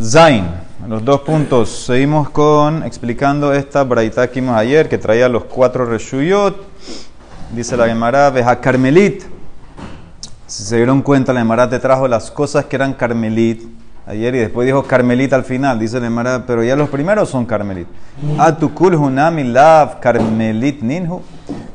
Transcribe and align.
Zain, 0.00 0.44
los 0.88 1.04
dos 1.04 1.20
puntos. 1.20 1.68
Seguimos 1.68 2.30
con 2.30 2.82
explicando 2.84 3.52
esta 3.52 3.84
braita 3.84 4.28
que 4.28 4.40
vimos 4.40 4.56
ayer, 4.56 4.88
que 4.88 4.98
traía 4.98 5.28
los 5.28 5.44
cuatro 5.44 5.84
reshuyot. 5.84 6.56
Dice 7.54 7.76
la 7.76 7.86
Gemara, 7.86 8.30
Beja 8.30 8.60
Carmelit. 8.60 9.24
Si 10.46 10.64
se 10.64 10.76
dieron 10.76 11.02
cuenta, 11.02 11.32
la 11.32 11.40
Gemara 11.40 11.68
te 11.68 11.78
trajo 11.78 12.08
las 12.08 12.30
cosas 12.30 12.64
que 12.64 12.76
eran 12.76 12.94
Carmelit 12.94 13.62
ayer 14.06 14.34
y 14.34 14.38
después 14.38 14.66
dijo 14.66 14.82
Carmelit 14.84 15.32
al 15.32 15.44
final. 15.44 15.78
Dice 15.78 16.00
la 16.00 16.06
Gemara, 16.06 16.44
pero 16.46 16.64
ya 16.64 16.76
los 16.76 16.88
primeros 16.88 17.28
son 17.28 17.46
Carmelit. 17.46 17.86
Atukul 18.38 18.94
hunami 18.94 19.44
lav 19.44 20.00
Carmelit 20.00 20.82
ninhu. 20.82 21.22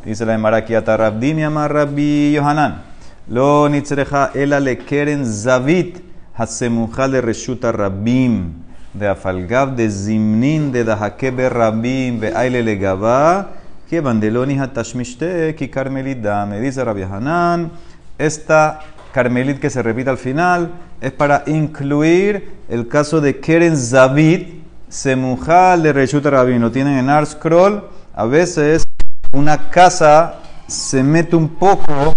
Dice 0.04 0.25
la 0.25 0.34
Gemara 0.34 0.57
aquí, 0.57 0.75
Atarabdini 0.75 1.43
amar 1.43 1.73
Rabbi 1.73 2.34
Yohanan. 2.34 2.82
Lo 3.27 3.70
nitzreja 3.70 4.32
ela 4.34 4.59
le 4.59 4.77
keren 4.77 5.25
zavit. 5.25 6.14
Hasemuja 6.38 7.08
de 7.08 7.22
Reshuta 7.22 7.72
Rabim, 7.72 8.54
de 8.93 9.07
Afalgab, 9.07 9.76
de 9.76 9.89
Zimnin, 9.89 10.71
de 10.71 10.84
Dahakebe 10.84 11.50
Rabim, 11.50 12.20
de 12.20 12.36
Aile 12.36 12.62
Legaba, 12.62 13.52
que 13.89 14.02
Bandeloni 14.02 14.60
Hatashmishte, 14.60 15.56
que 15.56 15.70
Carmelit 15.70 16.26
me 16.48 16.60
dice 16.60 16.84
Rabbi 16.84 17.04
Hanan, 17.04 17.71
esta 18.18 18.79
Carmelit 19.14 19.60
que 19.60 19.70
se 19.70 19.82
repite 19.82 20.10
al 20.10 20.18
final 20.18 20.71
es 21.00 21.12
para 21.12 21.43
incluir 21.46 22.56
el 22.68 22.88
caso 22.88 23.21
de 23.21 23.40
Keren 23.40 23.78
Zavid, 23.78 24.48
Semujal 24.90 25.84
de 25.84 25.93
Reshuta 25.93 26.29
Rabim, 26.29 26.62
lo 26.62 26.71
tienen 26.71 26.98
en 26.98 27.10
Art 27.10 27.28
Scroll, 27.28 27.84
a 28.14 28.26
veces 28.26 28.84
una 29.32 29.70
casa 29.70 30.36
se 30.68 31.04
mete 31.04 31.36
un 31.36 31.50
poco 31.50 32.14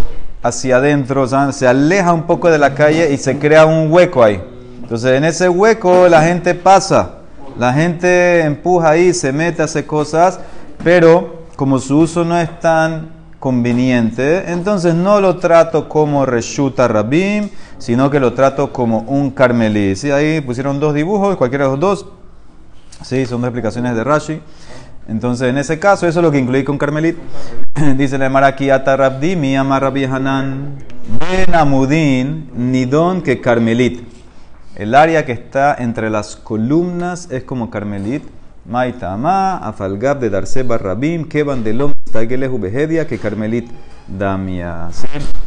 hacia 0.49 0.77
adentro, 0.77 1.27
se 1.53 1.67
aleja 1.67 2.13
un 2.13 2.25
poco 2.25 2.51
de 2.51 2.59
la 2.59 2.75
calle 2.75 3.13
y 3.13 3.17
se 3.17 3.39
crea 3.39 3.67
un 3.67 3.93
hueco 3.93 4.23
ahí. 4.23 4.43
Entonces 4.83 5.17
en 5.17 5.25
ese 5.25 5.49
hueco 5.49 6.09
la 6.09 6.23
gente 6.23 6.55
pasa, 6.55 7.17
la 7.59 7.73
gente 7.73 8.41
empuja 8.41 8.91
ahí, 8.91 9.13
se 9.13 9.33
mete, 9.33 9.63
hace 9.63 9.87
cosas, 9.87 10.41
pero 10.83 11.45
como 11.57 11.79
su 11.79 11.99
uso 11.99 12.25
no 12.25 12.39
es 12.39 12.61
tan 12.61 13.11
conveniente, 13.39 14.51
entonces 14.51 14.95
no 14.95 15.21
lo 15.21 15.37
trato 15.37 15.89
como 15.89 16.27
reshuta 16.27 16.89
rabim, 16.89 17.51
sino 17.79 18.11
que 18.11 18.21
lo 18.21 18.33
trato 18.33 18.73
como 18.73 19.01
un 19.01 19.31
carmelí. 19.31 19.95
¿Sí? 19.97 20.11
Ahí 20.11 20.41
pusieron 20.41 20.81
dos 20.81 20.95
dibujos, 20.95 21.37
cualquiera 21.37 21.65
de 21.67 21.71
los 21.73 21.81
dos. 21.81 22.07
Sí, 23.03 23.27
son 23.27 23.43
explicaciones 23.45 23.95
de 23.95 24.03
Rashi. 24.03 24.41
Entonces, 25.09 25.49
en 25.49 25.57
ese 25.57 25.79
caso, 25.79 26.07
eso 26.07 26.21
es 26.21 26.23
lo 26.25 26.31
que 26.31 26.39
incluí 26.39 26.65
con 26.65 26.77
Carmelit. 26.77 27.17
Dice 27.97 28.19
la 28.19 28.29
Maraki 28.29 28.69
Atarabdi, 28.69 29.37
mi 29.37 29.57
Rabbi 29.57 30.05
Hanan, 30.05 30.77
Ben 31.19 31.55
Amudin, 31.55 32.51
Nidón 32.55 33.23
que 33.23 33.41
Carmelit. 33.41 34.03
El 34.77 34.95
área 34.95 35.25
que 35.25 35.33
está 35.33 35.75
entre 35.79 36.11
las 36.11 36.37
columnas 36.37 37.31
es 37.31 37.43
como 37.45 37.71
Carmelit. 37.71 38.23
Maitama, 38.67 39.57
Afalgab 39.57 40.21
de 40.21 40.29
Darse 40.29 40.63
Barrabim, 40.63 41.27
Keban 41.27 41.65
de 41.65 41.73
Lom, 41.73 41.93
Tagelehu 42.13 42.59
Behedia, 42.59 43.07
que 43.07 43.19
Carmelit 43.19 43.71
Damia. 44.07 44.91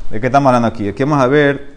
¿De 0.10 0.20
qué 0.20 0.26
estamos 0.26 0.48
hablando 0.48 0.70
aquí? 0.70 0.88
Aquí 0.88 1.04
vamos 1.04 1.22
a 1.22 1.28
ver 1.28 1.76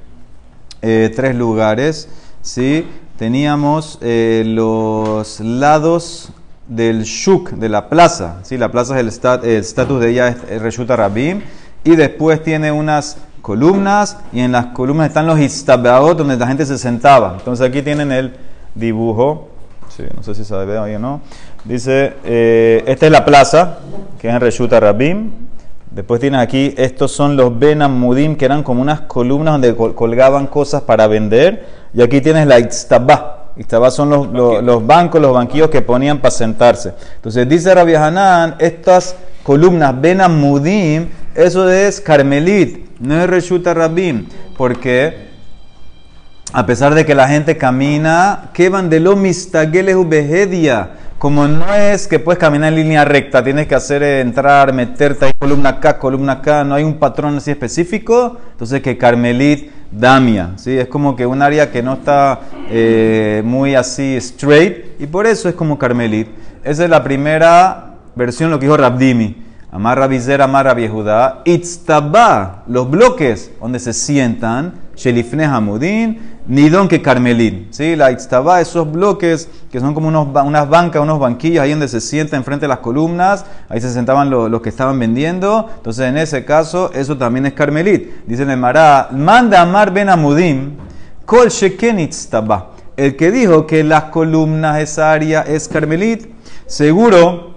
eh, 0.80 1.12
tres 1.14 1.36
lugares. 1.36 2.08
¿sí? 2.40 2.86
Teníamos 3.18 3.98
eh, 4.00 4.42
los 4.46 5.40
lados 5.40 6.32
del 6.68 7.04
shuk, 7.04 7.50
de 7.50 7.68
la 7.68 7.88
plaza. 7.88 8.38
¿sí? 8.42 8.56
La 8.58 8.70
plaza 8.70 8.98
es 8.98 9.00
el 9.00 9.56
estatus 9.58 10.00
de 10.00 10.10
ella, 10.10 10.28
es 10.28 10.62
Reshuta 10.62 10.96
Rabim. 10.96 11.42
Y 11.84 11.96
después 11.96 12.42
tiene 12.42 12.72
unas 12.72 13.18
columnas 13.42 14.16
y 14.32 14.40
en 14.40 14.52
las 14.52 14.66
columnas 14.66 15.08
están 15.08 15.26
los 15.26 15.38
istabeot 15.38 16.16
donde 16.16 16.36
la 16.36 16.46
gente 16.46 16.64
se 16.64 16.78
sentaba. 16.78 17.34
Entonces 17.38 17.68
aquí 17.68 17.82
tienen 17.82 18.10
el 18.10 18.34
dibujo. 18.74 19.48
No 20.16 20.22
sé 20.22 20.34
si 20.34 20.44
se 20.44 20.54
ve 20.64 20.78
ahí 20.78 20.94
o 20.94 20.98
no. 20.98 21.20
Dice, 21.64 22.14
eh, 22.24 22.82
esta 22.86 23.06
es 23.06 23.12
la 23.12 23.24
plaza, 23.24 23.78
que 24.18 24.28
es 24.28 24.34
en 24.34 24.40
Reshuta 24.40 24.80
Rabim. 24.80 25.30
Después 25.90 26.20
tienes 26.20 26.40
aquí, 26.40 26.74
estos 26.77 27.12
son 27.12 27.36
los 27.36 27.56
Benamudim, 27.56 28.34
que 28.34 28.46
eran 28.46 28.64
como 28.64 28.83
unas 28.83 29.02
columnas 29.02 29.55
donde 29.55 29.77
colgaban 29.77 30.48
cosas 30.48 30.83
para 30.83 31.06
vender. 31.06 31.66
Y 31.92 32.02
aquí 32.02 32.20
tienes 32.20 32.48
la 32.48 32.58
Itztabah, 32.58 33.43
Itztabah 33.56 33.90
son 33.90 34.10
los, 34.10 34.62
los, 34.62 34.86
bancos, 34.86 35.20
los 35.20 35.32
banquillos 35.32 35.70
que 35.70 35.80
ponían 35.80 36.18
para 36.18 36.32
sentarse. 36.32 36.94
Entonces 37.16 37.48
dice 37.48 37.74
Rabbi 37.74 37.94
Hanan, 37.94 38.56
estas 38.58 39.16
columnas 39.42 40.00
Benamudim, 40.00 41.08
eso 41.34 41.70
es 41.70 42.00
Carmelit, 42.00 42.98
no 43.00 43.20
es 43.20 43.30
Reshuta 43.30 43.72
Rabim. 43.74 44.26
Porque 44.56 45.28
a 46.52 46.66
pesar 46.66 46.94
de 46.94 47.04
que 47.04 47.14
la 47.14 47.28
gente 47.28 47.56
camina, 47.56 48.50
que 48.52 48.68
van 48.68 48.88
de 48.88 49.00
lo 49.00 49.16
como 51.18 51.48
no 51.48 51.74
es 51.74 52.06
que 52.06 52.18
puedes 52.18 52.38
caminar 52.38 52.68
en 52.68 52.76
línea 52.76 53.04
recta, 53.04 53.42
tienes 53.42 53.66
que 53.66 53.74
hacer 53.74 54.02
entrar, 54.02 54.72
meterte 54.72 55.24
ahí, 55.24 55.32
columna 55.38 55.70
acá, 55.70 55.98
columna 55.98 56.34
acá, 56.34 56.64
no 56.64 56.74
hay 56.74 56.84
un 56.84 56.98
patrón 56.98 57.38
así 57.38 57.50
específico, 57.50 58.36
entonces 58.52 58.82
que 58.82 58.98
Carmelit 58.98 59.70
Damia, 59.96 60.55
¿sí? 60.56 60.77
es 60.77 60.88
como 60.88 61.14
que 61.14 61.24
un 61.24 61.40
área 61.40 61.70
que 61.70 61.82
no 61.82 61.94
está 61.94 62.40
eh, 62.68 63.42
muy 63.44 63.77
así 63.77 64.16
straight 64.16 65.00
y 65.00 65.06
por 65.06 65.27
eso 65.27 65.48
es 65.48 65.55
como 65.55 65.78
Carmelit. 65.78 66.28
Esa 66.64 66.84
es 66.84 66.90
la 66.90 67.05
primera 67.05 67.94
versión, 68.16 68.50
lo 68.50 68.58
que 68.58 68.66
dijo 68.66 68.77
Rabdimi. 68.77 69.44
Amarra 69.70 70.06
Vizer, 70.06 70.40
Amarra 70.40 70.74
Viejudá, 70.74 71.42
Itztabá, 71.44 72.62
los 72.68 72.88
bloques 72.90 73.50
donde 73.60 73.78
se 73.78 73.92
sientan, 73.92 74.74
Shelifne 74.96 75.44
Hamudin, 75.44 76.33
Nidón 76.46 76.88
que 76.88 77.00
Carmelín. 77.00 77.68
¿sí? 77.70 77.96
La 77.96 78.10
Itztabá, 78.10 78.60
esos 78.60 78.90
bloques 78.90 79.48
que 79.70 79.80
son 79.80 79.94
como 79.94 80.08
unos, 80.08 80.28
unas 80.44 80.68
bancas, 80.68 81.02
unos 81.02 81.18
banquillos 81.18 81.62
ahí 81.62 81.70
donde 81.70 81.88
se 81.88 82.00
sienta 82.00 82.36
enfrente 82.36 82.64
de 82.64 82.68
las 82.68 82.78
columnas, 82.78 83.44
ahí 83.68 83.80
se 83.80 83.90
sentaban 83.90 84.30
los, 84.30 84.60
que 84.60 84.68
estaban 84.68 84.98
vendiendo. 84.98 85.68
Entonces, 85.77 86.06
en 86.06 86.18
ese 86.18 86.44
caso, 86.44 86.90
eso 86.92 87.16
también 87.16 87.46
es 87.46 87.54
Carmelit. 87.54 88.27
Dice 88.27 88.42
el 88.42 88.56
Mará, 88.56 89.08
manda 89.12 89.60
Amar 89.60 89.92
Ben 89.92 90.08
Amudim, 90.08 90.77
Kol 91.24 91.48
Sheken 91.48 92.00
Itztabá. 92.00 92.70
El 92.96 93.16
que 93.16 93.33
dijo 93.33 93.66
que 93.66 93.83
las 93.83 94.04
columnas, 94.04 94.80
esa 94.80 95.12
área 95.12 95.42
es 95.42 95.66
Carmelit, 95.68 96.27
seguro 96.66 97.54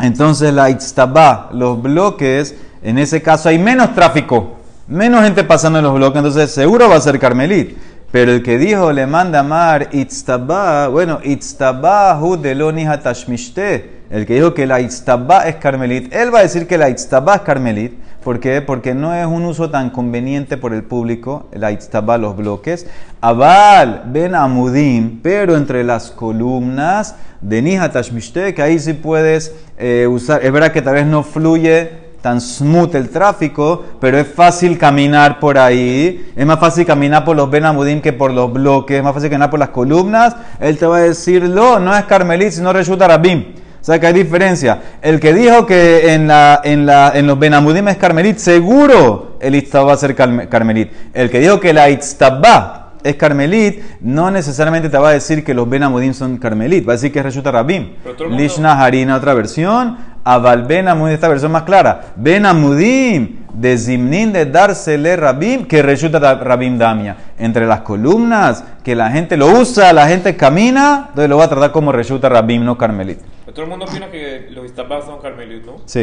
entonces 0.00 0.52
la 0.52 0.70
Itztabá, 0.70 1.50
los 1.52 1.80
bloques, 1.80 2.54
en 2.82 2.98
ese 2.98 3.20
caso 3.22 3.48
hay 3.48 3.58
menos 3.58 3.94
tráfico, 3.94 4.56
menos 4.88 5.22
gente 5.22 5.44
pasando 5.44 5.78
en 5.78 5.84
los 5.84 5.94
bloques, 5.94 6.16
entonces 6.16 6.50
seguro 6.50 6.88
va 6.88 6.96
a 6.96 7.00
ser 7.00 7.18
Carmelit. 7.18 7.76
Pero 8.12 8.30
el 8.30 8.42
que 8.42 8.58
dijo 8.58 8.92
le 8.92 9.06
manda 9.06 9.40
amar 9.40 9.88
Itztabá, 9.90 10.88
bueno, 10.88 11.20
Itztabá 11.24 12.20
hu 12.20 12.36
deloni 12.36 12.84
hatashmishte. 12.84 14.02
El 14.10 14.26
que 14.26 14.34
dijo 14.34 14.52
que 14.52 14.66
la 14.66 14.82
Itztabá 14.82 15.48
es 15.48 15.56
Carmelit, 15.56 16.12
él 16.12 16.32
va 16.32 16.40
a 16.40 16.42
decir 16.42 16.66
que 16.66 16.76
la 16.76 16.90
Itztabá 16.90 17.36
es 17.36 17.40
Carmelit. 17.40 17.94
¿Por 18.22 18.38
qué? 18.38 18.60
Porque 18.60 18.94
no 18.94 19.14
es 19.14 19.26
un 19.26 19.46
uso 19.46 19.70
tan 19.70 19.88
conveniente 19.88 20.58
por 20.58 20.74
el 20.74 20.84
público, 20.84 21.48
la 21.54 21.72
Itztabá, 21.72 22.18
los 22.18 22.36
bloques. 22.36 22.86
Abal, 23.22 24.02
ben 24.06 24.34
amudim, 24.34 25.20
pero 25.22 25.56
entre 25.56 25.82
las 25.82 26.10
columnas 26.10 27.16
de 27.40 27.62
Nihatashmishte, 27.62 28.52
que 28.52 28.60
ahí 28.60 28.78
sí 28.78 28.92
puedes 28.92 29.54
eh, 29.78 30.06
usar. 30.06 30.44
Es 30.44 30.52
verdad 30.52 30.70
que 30.70 30.82
tal 30.82 30.94
vez 30.94 31.06
no 31.06 31.22
fluye 31.22 32.01
tan 32.22 32.40
smooth 32.40 32.94
el 32.94 33.10
tráfico, 33.10 33.84
pero 34.00 34.18
es 34.18 34.28
fácil 34.28 34.78
caminar 34.78 35.40
por 35.40 35.58
ahí. 35.58 36.32
Es 36.34 36.46
más 36.46 36.58
fácil 36.58 36.86
caminar 36.86 37.24
por 37.24 37.36
los 37.36 37.50
Benamudim 37.50 38.00
que 38.00 38.12
por 38.12 38.32
los 38.32 38.52
bloques, 38.52 38.96
es 38.96 39.02
más 39.02 39.12
fácil 39.12 39.28
caminar 39.28 39.50
por 39.50 39.58
las 39.58 39.70
columnas. 39.70 40.36
Él 40.60 40.78
te 40.78 40.86
va 40.86 40.98
a 40.98 41.00
decir, 41.00 41.42
no, 41.42 41.78
no 41.78 41.94
es 41.94 42.04
Carmelit, 42.04 42.52
sino 42.52 42.72
Reshuta 42.72 43.08
Rabim. 43.08 43.44
O 43.80 43.84
sea 43.84 43.98
que 43.98 44.06
hay 44.06 44.12
diferencia. 44.12 44.80
El 45.02 45.18
que 45.18 45.34
dijo 45.34 45.66
que 45.66 46.14
en, 46.14 46.28
la, 46.28 46.60
en, 46.62 46.86
la, 46.86 47.10
en 47.14 47.26
los 47.26 47.36
Benamudim 47.36 47.88
es 47.88 47.96
Carmelit, 47.96 48.38
seguro 48.38 49.38
el 49.40 49.56
Itztabá 49.56 49.86
va 49.86 49.92
a 49.94 49.96
ser 49.96 50.14
Carmelit. 50.14 50.92
El 51.12 51.28
que 51.28 51.40
dijo 51.40 51.58
que 51.58 51.72
la 51.72 51.90
Itztabá 51.90 52.92
es 53.02 53.16
Carmelit, 53.16 53.82
no 54.00 54.30
necesariamente 54.30 54.88
te 54.88 54.96
va 54.96 55.08
a 55.08 55.12
decir 55.12 55.44
que 55.44 55.54
los 55.54 55.68
Benamudim 55.68 56.14
son 56.14 56.36
Carmelit, 56.36 56.86
va 56.86 56.92
a 56.92 56.96
decir 56.96 57.10
que 57.10 57.18
es 57.18 57.24
Reshuta 57.24 57.50
Rabim. 57.50 57.94
Lishna 58.30 58.80
Harina, 58.80 59.16
otra 59.16 59.34
versión. 59.34 59.98
Aval 60.24 60.64
Ben 60.64 60.88
Amudim, 60.88 61.14
esta 61.14 61.28
versión 61.28 61.52
más 61.52 61.62
clara. 61.64 62.12
Ben 62.16 62.46
Amudim, 62.46 63.40
de 63.52 63.76
Zimnin 63.76 64.32
de 64.32 64.46
Darsele 64.46 65.16
Rabim, 65.16 65.66
que 65.66 65.82
resulta 65.82 66.34
Rabim 66.34 66.78
Damia. 66.78 67.16
Entre 67.38 67.66
las 67.66 67.80
columnas, 67.80 68.64
que 68.84 68.94
la 68.94 69.10
gente 69.10 69.36
lo 69.36 69.48
usa, 69.48 69.92
la 69.92 70.06
gente 70.06 70.36
camina, 70.36 71.06
entonces 71.08 71.28
lo 71.28 71.38
va 71.38 71.44
a 71.44 71.48
tratar 71.48 71.72
como 71.72 71.92
resulta 71.92 72.28
Rabim, 72.28 72.64
no 72.64 72.78
Carmelit. 72.78 73.18
Pero 73.44 73.54
todo 73.54 73.64
el 73.64 73.70
mundo 73.70 73.84
opina 73.86 74.10
que 74.10 74.48
los 74.52 74.66
Istabas 74.66 75.04
son 75.04 75.20
Carmelit, 75.20 75.64
¿no? 75.66 75.76
Sí. 75.86 76.00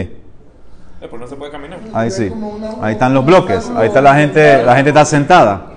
Eh, 1.01 1.07
pues 1.09 1.21
no 1.21 1.27
se 1.27 1.37
puede 1.37 1.51
caminar. 1.51 1.79
Ahí 1.93 2.11
sí. 2.11 2.29
Ahí 2.81 2.93
están 2.93 3.13
los 3.13 3.25
bloques. 3.25 3.71
Ahí 3.73 3.87
está 3.87 4.01
la 4.01 4.15
gente, 4.15 4.63
la 4.63 4.75
gente 4.75 4.89
está 4.89 5.05
sentada. 5.05 5.67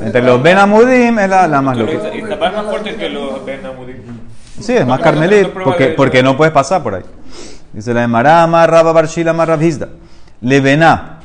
Entre 0.00 0.22
los 0.22 0.40
Ben 0.40 0.56
Amudim 0.56 1.18
es 1.18 1.28
la, 1.28 1.48
la 1.48 1.60
más 1.60 1.76
loca. 1.76 1.92
Istabas 2.14 2.52
es 2.52 2.56
más 2.56 2.66
fuerte 2.66 2.94
que 2.94 3.08
los 3.08 3.44
Ben 3.44 3.66
Amudim. 3.66 3.96
Sí, 4.60 4.76
es 4.76 4.86
más 4.86 5.00
Carmelit, 5.00 5.48
porque, 5.48 5.88
porque 5.88 6.22
no 6.22 6.36
puedes 6.36 6.52
pasar 6.54 6.82
por 6.82 6.94
ahí. 6.94 7.02
Dice 7.78 7.94
la 7.94 8.00
de 8.00 8.08
Marama, 8.08 8.66
Rabba 8.66 8.90
Barshila, 8.90 9.32
Marrabhizda. 9.32 9.90
Levená. 10.40 11.20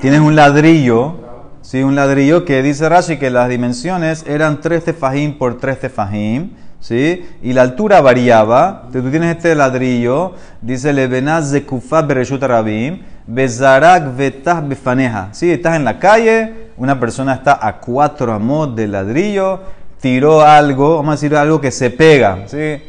Tienes 0.00 0.20
un 0.20 0.36
ladrillo, 0.36 1.16
Sí, 1.62 1.82
un 1.82 1.96
ladrillo 1.96 2.44
que 2.44 2.62
dice 2.62 2.88
Rashi 2.88 3.16
que 3.16 3.28
las 3.28 3.48
dimensiones 3.48 4.24
eran 4.28 4.60
3 4.60 4.84
tefajim 4.84 5.36
por 5.36 5.58
3 5.58 5.80
tefajim. 5.80 6.50
¿Sí? 6.78 7.28
Y 7.42 7.54
la 7.54 7.62
altura 7.62 8.00
variaba. 8.00 8.82
Entonces, 8.86 9.02
tú 9.02 9.10
tienes 9.10 9.34
este 9.34 9.52
ladrillo, 9.56 10.34
dice 10.62 10.92
Lebenaz 10.92 11.50
de 11.50 11.64
Kufat 11.64 12.06
Bereshut 12.06 12.44
Rabim, 12.44 13.00
Bezarak 13.26 14.16
Vetah 14.16 14.60
Befaneja. 14.60 15.30
¿Sí? 15.32 15.50
Estás 15.50 15.74
en 15.74 15.84
la 15.84 15.98
calle, 15.98 16.70
una 16.76 17.00
persona 17.00 17.34
está 17.34 17.58
a 17.60 17.80
cuatro 17.80 18.32
amos 18.32 18.76
del 18.76 18.92
ladrillo, 18.92 19.60
tiró 20.00 20.42
algo, 20.42 20.98
vamos 20.98 21.08
a 21.08 21.16
decir 21.16 21.34
algo 21.34 21.60
que 21.60 21.72
se 21.72 21.90
pega. 21.90 22.44
¿Sí? 22.46 22.80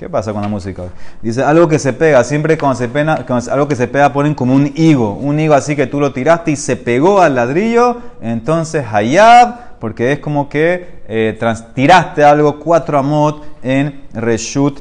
¿Qué 0.00 0.08
pasa 0.08 0.32
con 0.32 0.40
la 0.40 0.48
música? 0.48 0.84
Dice 1.20 1.42
algo 1.42 1.68
que 1.68 1.78
se 1.78 1.92
pega, 1.92 2.24
siempre 2.24 2.56
cuando 2.56 2.78
se 2.78 2.88
pega, 2.88 3.22
algo 3.52 3.68
que 3.68 3.76
se 3.76 3.86
pega 3.86 4.10
ponen 4.14 4.34
como 4.34 4.54
un 4.54 4.72
higo, 4.74 5.12
un 5.12 5.38
higo 5.38 5.52
así 5.52 5.76
que 5.76 5.86
tú 5.86 6.00
lo 6.00 6.14
tiraste 6.14 6.52
y 6.52 6.56
se 6.56 6.76
pegó 6.76 7.20
al 7.20 7.34
ladrillo, 7.34 7.98
entonces 8.22 8.82
hayab, 8.90 9.78
porque 9.78 10.12
es 10.12 10.18
como 10.20 10.48
que 10.48 11.02
eh, 11.06 11.38
tiraste 11.74 12.24
algo 12.24 12.58
cuatro 12.58 12.98
amot 12.98 13.44
en 13.62 14.00
reshut 14.14 14.80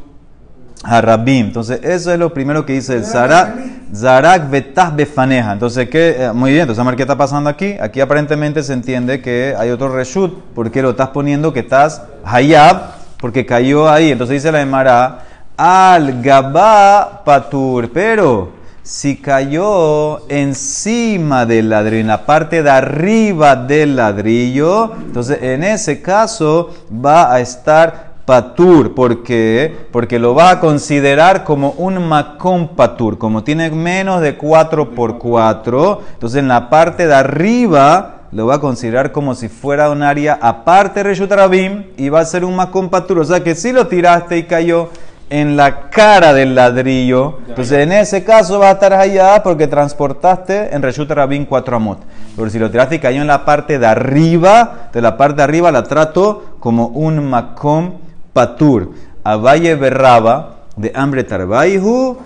harabim. 0.84 1.48
Entonces 1.48 1.82
eso 1.84 2.14
es 2.14 2.18
lo 2.18 2.34
primero 2.34 2.66
que 2.66 2.72
dice 2.72 2.96
el 2.96 3.04
Zarak, 3.04 3.58
Zarak 3.94 4.50
vetah 4.50 4.90
befaneja. 4.90 5.52
Entonces, 5.52 5.90
¿qué? 5.90 6.16
Eh, 6.18 6.32
muy 6.32 6.52
bien, 6.52 6.70
entonces, 6.70 6.96
qué 6.96 7.02
está 7.02 7.18
pasando 7.18 7.50
aquí. 7.50 7.76
Aquí 7.82 8.00
aparentemente 8.00 8.64
se 8.64 8.72
entiende 8.72 9.22
que 9.22 9.54
hay 9.58 9.70
otro 9.70 9.90
reshut, 9.94 10.34
porque 10.56 10.82
lo 10.82 10.92
estás 10.92 11.10
poniendo 11.10 11.52
que 11.52 11.60
estás 11.60 12.04
hayab, 12.24 12.99
porque 13.20 13.46
cayó 13.46 13.90
ahí. 13.90 14.12
Entonces 14.12 14.36
dice 14.36 14.52
la 14.52 14.62
Emara, 14.62 15.20
al 15.58 16.22
gabá 16.22 17.22
patur, 17.26 17.92
pero 17.92 18.60
si 18.82 19.18
cayó 19.18 20.28
encima 20.30 21.46
del 21.46 21.70
ladrillo, 21.70 22.02
en 22.02 22.08
la 22.08 22.26
parte 22.26 22.64
de 22.64 22.70
arriba 22.70 23.56
del 23.56 23.96
ladrillo, 23.96 24.94
entonces 24.96 25.38
en 25.42 25.64
ese 25.64 26.02
caso 26.02 26.72
va 26.92 27.34
a 27.34 27.40
estar 27.40 28.10
patur. 28.26 28.96
¿Por 28.96 29.24
qué? 29.24 29.76
Porque 29.92 30.18
lo 30.18 30.34
va 30.34 30.52
a 30.52 30.60
considerar 30.60 31.44
como 31.44 31.72
un 31.72 32.08
macón 32.08 32.70
patur. 32.70 33.18
Como 33.18 33.44
tiene 33.44 33.70
menos 33.70 34.22
de 34.22 34.38
4 34.38 34.92
por 34.92 35.18
4, 35.18 36.02
entonces 36.14 36.40
en 36.40 36.48
la 36.48 36.70
parte 36.70 37.06
de 37.06 37.16
arriba 37.16 38.19
lo 38.32 38.46
va 38.46 38.56
a 38.56 38.60
considerar 38.60 39.12
como 39.12 39.36
si 39.36 39.50
fuera 39.50 39.90
un 39.90 40.04
área 40.04 40.38
aparte 40.42 41.04
de 41.04 41.14
Rabim 41.14 41.86
y 41.98 42.10
va 42.10 42.20
a 42.20 42.26
ser 42.26 42.46
un 42.46 42.56
macón 42.56 42.90
patur. 42.90 43.20
O 43.20 43.26
sea 43.26 43.44
que 43.44 43.56
si 43.56 43.72
lo 43.72 43.88
tiraste 43.88 44.38
y 44.38 44.44
cayó 44.44 44.90
en 45.30 45.56
la 45.56 45.90
cara 45.90 46.34
del 46.34 46.56
ladrillo, 46.56 47.40
entonces 47.48 47.80
en 47.80 47.92
ese 47.92 48.24
caso 48.24 48.60
va 48.60 48.70
a 48.70 48.74
estar 48.74 48.94
allá 48.94 49.44
porque 49.44 49.68
transportaste 49.68 50.74
en 50.74 50.82
Reshut 50.82 51.10
Rabin 51.10 51.46
4 51.46 51.76
amot. 51.76 52.00
Pero 52.36 52.50
si 52.50 52.60
lo 52.60 52.72
tiraste 52.72 52.96
y 52.96 53.00
cayó 53.00 53.22
en 53.22 53.28
la 53.28 53.46
parte 53.46 53.78
de 53.80 53.86
arriba, 53.86 54.90
de 54.94 55.02
la 55.02 55.18
parte 55.18 55.38
de 55.38 55.44
arriba 55.44 55.72
la 55.72 55.84
trato 55.84 56.56
como 56.60 56.88
un 56.88 57.30
macón 57.30 57.98
patur. 58.34 58.92
Abaye 59.24 59.76
berraba 59.76 60.56
de 60.76 60.92
hambre 60.96 61.24
tarbaihu 61.24 62.18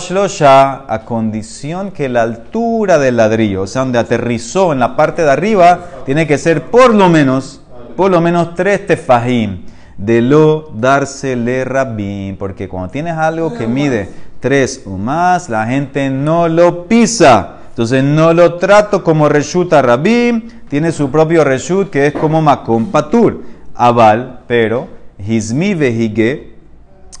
shlosha 0.00 0.84
a 0.92 1.04
condición 1.04 1.90
que 1.90 2.08
la 2.08 2.22
altura 2.22 2.98
del 2.98 3.16
ladrillo, 3.16 3.62
o 3.62 3.66
sea, 3.66 3.82
donde 3.82 3.98
aterrizó 3.98 4.72
en 4.72 4.78
la 4.78 4.96
parte 4.96 5.22
de 5.22 5.30
arriba, 5.30 5.80
tiene 6.06 6.26
que 6.26 6.38
ser 6.38 6.64
por 6.64 6.94
lo 6.94 7.08
menos, 7.08 7.62
por 7.96 8.10
lo 8.10 8.20
menos 8.20 8.54
tres 8.54 8.86
tefajim 8.86 9.62
de 9.96 10.22
lo 10.22 10.70
dársele 10.74 11.64
rabín, 11.64 12.36
porque 12.36 12.68
cuando 12.68 12.90
tienes 12.90 13.14
algo 13.14 13.52
que 13.52 13.66
mide 13.66 14.08
tres 14.40 14.82
o 14.86 14.96
más, 14.96 15.48
la 15.48 15.66
gente 15.66 16.08
no 16.08 16.48
lo 16.48 16.86
pisa. 16.86 17.56
Entonces 17.70 18.02
no 18.02 18.32
lo 18.32 18.54
trato 18.54 19.04
como 19.04 19.28
reshuta 19.28 19.82
rabín, 19.82 20.62
tiene 20.68 20.92
su 20.92 21.10
propio 21.10 21.44
reshut 21.44 21.90
que 21.90 22.08
es 22.08 22.12
como 22.12 22.42
makom 22.42 22.86
patur, 22.90 23.42
aval, 23.74 24.40
pero 24.46 24.88
hizmi 25.18 25.74
vehige, 25.74 26.57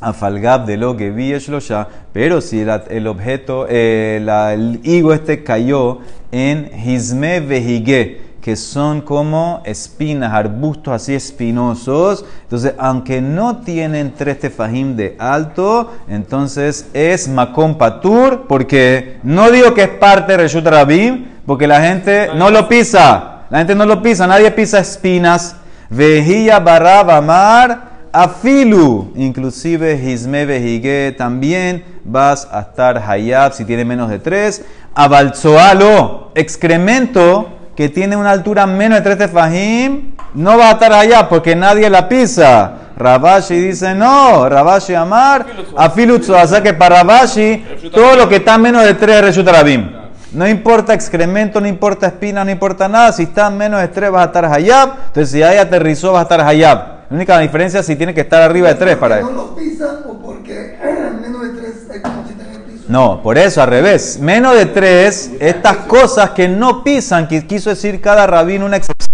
afalgab 0.00 0.64
de 0.66 0.76
lo 0.76 0.96
que 0.96 1.10
vi 1.10 1.34
ya, 1.38 1.88
pero 2.12 2.40
si 2.40 2.64
la- 2.64 2.84
el 2.88 3.06
objeto, 3.06 3.66
eh, 3.68 4.20
el 4.52 4.80
higo 4.84 5.12
este 5.12 5.42
cayó 5.42 5.98
en 6.30 6.70
hizme 6.84 7.40
vehige, 7.40 8.28
que 8.40 8.56
son 8.56 9.02
como 9.02 9.60
espinas, 9.66 10.32
arbustos 10.32 10.94
así 10.94 11.14
espinosos. 11.14 12.24
Entonces, 12.44 12.72
aunque 12.78 13.20
no 13.20 13.58
tienen 13.58 14.14
tres 14.16 14.38
tefajim 14.40 14.96
de 14.96 15.16
alto, 15.18 15.92
entonces 16.08 16.88
es 16.94 17.28
makom 17.28 17.76
patur, 17.76 18.46
porque 18.48 19.18
no 19.22 19.50
digo 19.50 19.74
que 19.74 19.82
es 19.82 19.88
parte 19.88 20.32
de 20.32 20.38
Reshut 20.38 20.64
Rabim, 20.64 21.26
porque 21.44 21.66
la 21.66 21.80
gente 21.82 22.28
no 22.36 22.50
lo 22.50 22.68
pisa. 22.68 23.42
La 23.50 23.58
gente 23.58 23.74
no 23.74 23.84
lo 23.84 24.00
pisa, 24.02 24.26
nadie 24.26 24.50
pisa 24.50 24.78
espinas. 24.78 25.56
Vejilla 25.90 26.60
barra 26.60 27.20
mar 27.20 27.87
afilu, 28.12 29.12
inclusive 29.16 29.94
hizme 29.94 30.46
vejige 30.46 31.12
también 31.16 31.84
vas 32.04 32.48
a 32.50 32.60
estar 32.60 32.98
hayab 32.98 33.52
si 33.52 33.64
tiene 33.64 33.84
menos 33.84 34.10
de 34.10 34.18
tres. 34.18 34.64
Abalzoalo, 34.94 36.32
excremento 36.34 37.48
que 37.76 37.88
tiene 37.88 38.16
una 38.16 38.32
altura 38.32 38.66
menos 38.66 38.98
de 38.98 39.02
tres 39.02 39.18
tefajim, 39.18 40.14
no 40.34 40.58
va 40.58 40.70
a 40.70 40.72
estar 40.72 40.92
allá 40.92 41.28
porque 41.28 41.54
nadie 41.54 41.88
la 41.88 42.08
pisa. 42.08 42.72
Rabashi 42.96 43.54
dice 43.54 43.94
no, 43.94 44.48
Rabashi 44.48 44.94
Amar, 44.94 45.46
Afilutzo, 45.76 46.36
o 46.36 46.46
sea 46.46 46.60
que 46.62 46.74
para 46.74 46.96
Rabashi 46.96 47.64
todo 47.92 48.16
lo 48.16 48.28
que 48.28 48.36
está 48.36 48.58
menos 48.58 48.84
de 48.84 48.94
tres 48.94 49.16
es 49.16 49.22
Reshut 49.22 49.46
Rabim. 49.46 49.98
No 50.32 50.46
importa 50.46 50.92
excremento, 50.92 51.60
no 51.60 51.68
importa 51.68 52.08
espina, 52.08 52.44
no 52.44 52.50
importa 52.50 52.86
nada. 52.86 53.12
Si 53.12 53.22
está 53.22 53.48
menos 53.48 53.80
de 53.80 53.88
tres 53.88 54.10
vas 54.10 54.22
a 54.22 54.26
estar 54.26 54.44
hayab. 54.44 54.90
Entonces 55.06 55.30
si 55.30 55.42
ahí 55.42 55.56
aterrizó 55.56 56.12
vas 56.12 56.20
a 56.20 56.22
estar 56.24 56.40
hayab. 56.40 56.97
La 57.10 57.16
única 57.16 57.38
diferencia 57.38 57.80
es 57.80 57.86
si 57.86 57.96
tiene 57.96 58.12
que 58.12 58.20
estar 58.20 58.42
arriba 58.42 58.68
de 58.68 58.74
tres 58.74 58.96
para 58.96 59.20
¿No 59.20 59.30
lo 59.30 59.54
pisan 59.54 60.00
o 60.06 60.18
porque 60.18 60.76
menos 61.22 61.40
de 61.42 61.60
tres 61.60 61.86
hay 61.90 62.02
como 62.02 62.22
si 62.26 62.34
en 62.34 62.40
el 62.40 62.62
piso? 62.62 62.84
No, 62.88 63.22
por 63.22 63.38
eso, 63.38 63.62
al 63.62 63.68
revés. 63.68 64.18
Menos 64.20 64.54
de 64.54 64.66
tres, 64.66 65.32
estas 65.40 65.78
cosas 65.78 66.30
que 66.30 66.48
no 66.48 66.84
pisan, 66.84 67.26
que 67.26 67.46
quiso 67.46 67.70
decir 67.70 68.02
cada 68.02 68.26
rabino 68.26 68.66
una 68.66 68.76
excepción. 68.76 69.08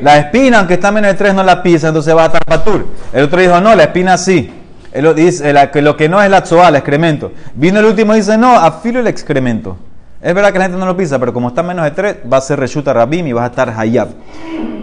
La 0.00 0.18
espina, 0.18 0.58
aunque 0.58 0.74
está 0.74 0.90
menos 0.90 1.12
de 1.12 1.16
tres, 1.16 1.34
no 1.34 1.44
la 1.44 1.62
pisa, 1.62 1.88
entonces 1.88 2.14
va 2.16 2.24
a 2.24 2.26
estar 2.26 2.44
patur. 2.44 2.86
El 3.12 3.24
otro 3.24 3.40
dijo, 3.40 3.60
no, 3.60 3.76
la 3.76 3.84
espina 3.84 4.18
sí. 4.18 4.52
Él 4.92 5.04
lo 5.04 5.14
dice, 5.14 5.52
lo 5.82 5.96
que 5.96 6.08
no 6.08 6.20
es 6.20 6.28
la 6.28 6.42
tzoa, 6.42 6.68
el 6.68 6.76
excremento. 6.76 7.32
Vino 7.54 7.78
el 7.78 7.86
último 7.86 8.12
y 8.14 8.18
dice, 8.18 8.36
no, 8.36 8.56
afilo 8.56 8.98
el 8.98 9.06
excremento. 9.06 9.76
Es 10.20 10.34
verdad 10.34 10.52
que 10.52 10.58
la 10.58 10.64
gente 10.64 10.78
no 10.78 10.86
lo 10.86 10.96
pisa, 10.96 11.18
pero 11.18 11.32
como 11.32 11.48
está 11.48 11.62
menos 11.62 11.84
de 11.84 11.90
tres, 11.92 12.16
va 12.32 12.38
a 12.38 12.40
ser 12.40 12.58
reshuta 12.58 12.92
rabim 12.92 13.26
y 13.26 13.32
vas 13.32 13.44
a 13.44 13.48
estar 13.48 13.74
hayab. 13.76 14.08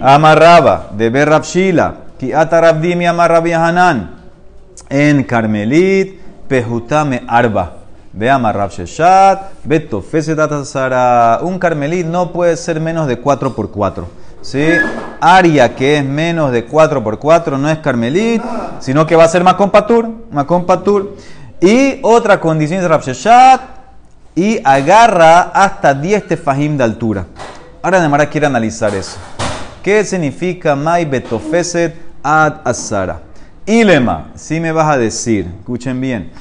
Amarraba, 0.01 0.89
de 0.95 1.09
ver 1.09 1.29
rabshila, 1.29 1.95
ki 2.21 2.33
hanan 2.33 4.11
en 4.89 5.23
Carmelit, 5.23 6.19
Pejutame 6.47 7.23
Arba. 7.27 7.77
Veamos 8.13 8.53
Rav 8.53 8.69
Sheshat, 8.69 9.63
Beto 9.63 10.01
Fesetatazara. 10.01 11.39
Un 11.41 11.57
Carmelit 11.57 12.05
no 12.05 12.31
puede 12.31 12.57
ser 12.57 12.79
menos 12.79 13.07
de 13.07 13.17
4 13.17 13.55
por 13.55 13.71
4 13.71 14.07
¿sí? 14.41 14.67
Aria 15.19 15.75
que 15.75 15.97
es 15.97 16.05
menos 16.05 16.51
de 16.51 16.65
4 16.65 17.03
por 17.03 17.17
4 17.17 17.57
no 17.57 17.69
es 17.69 17.79
Carmelit, 17.79 18.43
sino 18.79 19.07
que 19.07 19.15
va 19.15 19.23
a 19.23 19.27
ser 19.27 19.43
más 19.43 19.55
compatur. 19.55 20.07
Más 20.31 20.45
compatur. 20.45 21.15
Y 21.59 21.99
otra 22.03 22.39
condición 22.39 22.81
es 22.81 22.87
Rav 22.87 23.01
Sheshat 23.01 23.61
y 24.35 24.59
agarra 24.63 25.41
hasta 25.53 25.95
10 25.95 26.27
tefajim 26.27 26.77
de 26.77 26.83
altura. 26.83 27.25
Ahora 27.81 27.99
Nemara 27.99 28.29
quiere 28.29 28.45
analizar 28.45 28.93
eso. 28.93 29.17
¿Qué 29.81 30.05
significa 30.05 30.75
Mai 30.75 31.05
Betofeset 31.05 32.10
ad 32.23 32.61
Asara? 32.63 33.21
Ilema, 33.65 34.31
si 34.35 34.59
me 34.59 34.71
vas 34.71 34.93
a 34.93 34.97
decir, 34.97 35.47
escuchen 35.59 36.01
bien, 36.01 36.31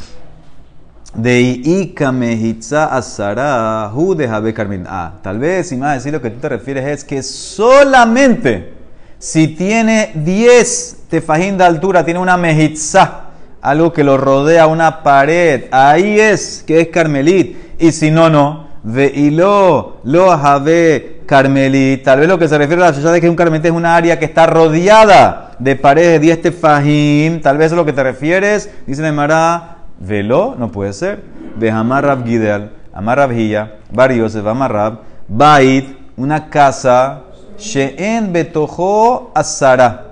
de 1.14 1.40
Ika 1.40 2.12
Mejitza 2.12 2.86
Asara, 2.86 3.90
Hu 3.94 4.14
de 4.14 4.28
Jabe 4.28 4.54
Carmin. 4.54 4.84
Ah, 4.88 5.14
tal 5.22 5.38
vez 5.38 5.68
si 5.68 5.76
me 5.76 5.82
vas 5.82 5.90
a 5.90 5.94
decir 5.94 6.12
lo 6.12 6.22
que 6.22 6.30
tú 6.30 6.40
te 6.40 6.48
refieres 6.48 6.86
es 6.86 7.04
que 7.04 7.22
solamente 7.22 8.74
si 9.20 9.48
tiene 9.48 10.12
10 10.14 10.96
tefajim 11.10 11.58
de 11.58 11.64
altura, 11.64 12.02
tiene 12.04 12.20
una 12.20 12.38
mejitza, 12.38 13.24
algo 13.60 13.92
que 13.92 14.02
lo 14.02 14.16
rodea 14.16 14.66
una 14.66 15.02
pared, 15.02 15.64
ahí 15.70 16.18
es 16.18 16.64
que 16.66 16.80
es 16.80 16.88
Carmelit. 16.88 17.56
Y 17.78 17.92
si 17.92 18.10
no, 18.10 18.30
no. 18.30 18.69
Veilo, 18.82 19.98
lo 20.04 20.36
jabe 20.36 21.22
Carmelit. 21.26 22.02
Tal 22.02 22.20
vez 22.20 22.28
lo 22.28 22.38
que 22.38 22.48
se 22.48 22.58
refiere 22.58 22.82
a 22.82 22.86
la 22.86 22.92
sociedad 22.92 23.14
es 23.14 23.20
que 23.20 23.28
un 23.28 23.36
Carmelit 23.36 23.66
es 23.66 23.72
una 23.72 23.94
área 23.94 24.18
que 24.18 24.24
está 24.24 24.46
rodeada 24.46 25.52
de 25.58 25.76
paredes 25.76 26.12
de 26.12 26.18
10 26.20 26.42
tefajim. 26.42 27.40
Tal 27.40 27.58
vez 27.58 27.72
es 27.72 27.76
lo 27.76 27.84
que 27.84 27.92
te 27.92 28.02
refieres. 28.02 28.70
Dice 28.86 29.02
Nemara, 29.02 29.76
velo, 29.98 30.56
no 30.58 30.72
puede 30.72 30.92
ser. 30.92 31.22
Vehamar 31.56 32.04
Rab 32.04 32.24
Gideal, 32.24 32.72
Amar 32.92 33.18
Rab 33.18 33.32
Hiya, 33.32 33.76
Bar 33.92 34.12
Yosef, 34.12 34.44
Rab, 34.44 35.00
Bait, 35.28 35.96
una 36.16 36.48
casa, 36.48 37.22
She'en 37.58 38.32
betojo 38.32 39.30
asara. 39.34 40.06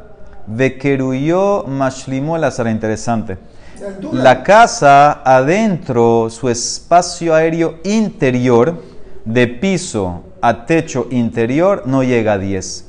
Vekeruyo 0.47 1.65
mashlimo 1.67 2.37
el 2.37 2.45
asara. 2.45 2.71
Interesante. 2.71 3.39
La 4.12 4.42
casa 4.42 5.23
adentro, 5.25 6.28
su 6.30 6.49
espacio 6.49 7.35
aéreo 7.35 7.76
interior 7.85 8.82
de 9.25 9.47
piso 9.47 10.25
a 10.40 10.66
techo 10.66 11.06
interior 11.11 11.82
no 11.87 12.02
llega 12.02 12.35
a 12.35 12.38
10. 12.38 12.85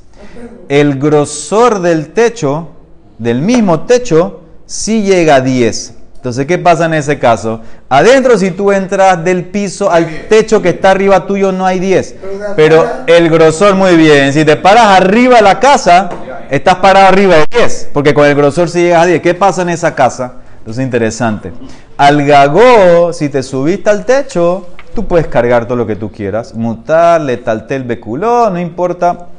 El 0.69 0.99
grosor 0.99 1.81
del 1.81 2.09
techo, 2.13 2.69
del 3.17 3.41
mismo 3.41 3.81
techo, 3.81 4.41
sí 4.65 5.03
llega 5.03 5.35
a 5.35 5.41
10. 5.41 5.95
Entonces, 6.15 6.45
¿qué 6.47 6.57
pasa 6.57 6.85
en 6.85 6.95
ese 6.95 7.17
caso? 7.17 7.61
Adentro, 7.87 8.37
si 8.37 8.51
tú 8.51 8.71
entras 8.71 9.23
del 9.23 9.45
piso 9.45 9.89
al 9.89 10.27
techo 10.27 10.61
que 10.61 10.69
está 10.69 10.91
arriba 10.91 11.25
tuyo, 11.25 11.51
no 11.51 11.65
hay 11.65 11.79
10. 11.79 12.15
Pero 12.57 12.85
el 13.07 13.29
grosor, 13.29 13.75
muy 13.75 13.95
bien. 13.95 14.33
Si 14.33 14.43
te 14.43 14.57
paras 14.57 14.99
arriba 15.01 15.37
de 15.37 15.43
la 15.43 15.59
casa, 15.59 16.09
estás 16.49 16.75
parado 16.75 17.07
arriba 17.07 17.35
de 17.37 17.45
10. 17.49 17.89
Porque 17.93 18.13
con 18.13 18.25
el 18.25 18.35
grosor 18.35 18.69
sí 18.69 18.81
llegas 18.81 19.03
a 19.03 19.05
10. 19.05 19.21
¿Qué 19.21 19.33
pasa 19.33 19.61
en 19.61 19.69
esa 19.69 19.95
casa? 19.95 20.33
Entonces, 20.69 20.85
interesante. 20.85 21.51
Al 21.97 22.23
gagó, 22.27 23.11
si 23.11 23.27
te 23.29 23.41
subiste 23.41 23.89
al 23.89 24.05
techo, 24.05 24.67
tú 24.93 25.07
puedes 25.07 25.25
cargar 25.25 25.65
todo 25.65 25.77
lo 25.77 25.87
que 25.87 25.95
tú 25.95 26.11
quieras. 26.11 26.53
Mutar, 26.53 27.21
letaltel, 27.21 27.85
beculó, 27.85 28.51
no 28.51 28.59
importa. 28.59 29.29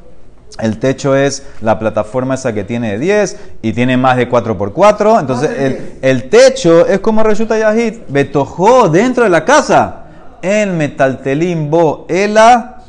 El 0.58 0.80
techo 0.80 1.14
es 1.14 1.46
la 1.60 1.78
plataforma 1.78 2.34
esa 2.34 2.52
que 2.52 2.64
tiene 2.64 2.90
de 2.90 2.98
10 2.98 3.36
y 3.62 3.72
tiene 3.74 3.96
más 3.96 4.16
de 4.16 4.28
4x4. 4.28 5.20
Entonces, 5.20 5.50
el, 5.56 5.98
el 6.02 6.28
techo 6.30 6.84
es 6.84 6.98
como 6.98 7.22
resulta 7.22 7.56
Yahid. 7.56 7.98
Betojó 8.08 8.88
dentro 8.88 9.22
de 9.22 9.30
la 9.30 9.44
casa. 9.44 10.06
El 10.42 10.72
metaltelimbo, 10.72 12.06
ela, 12.08 12.82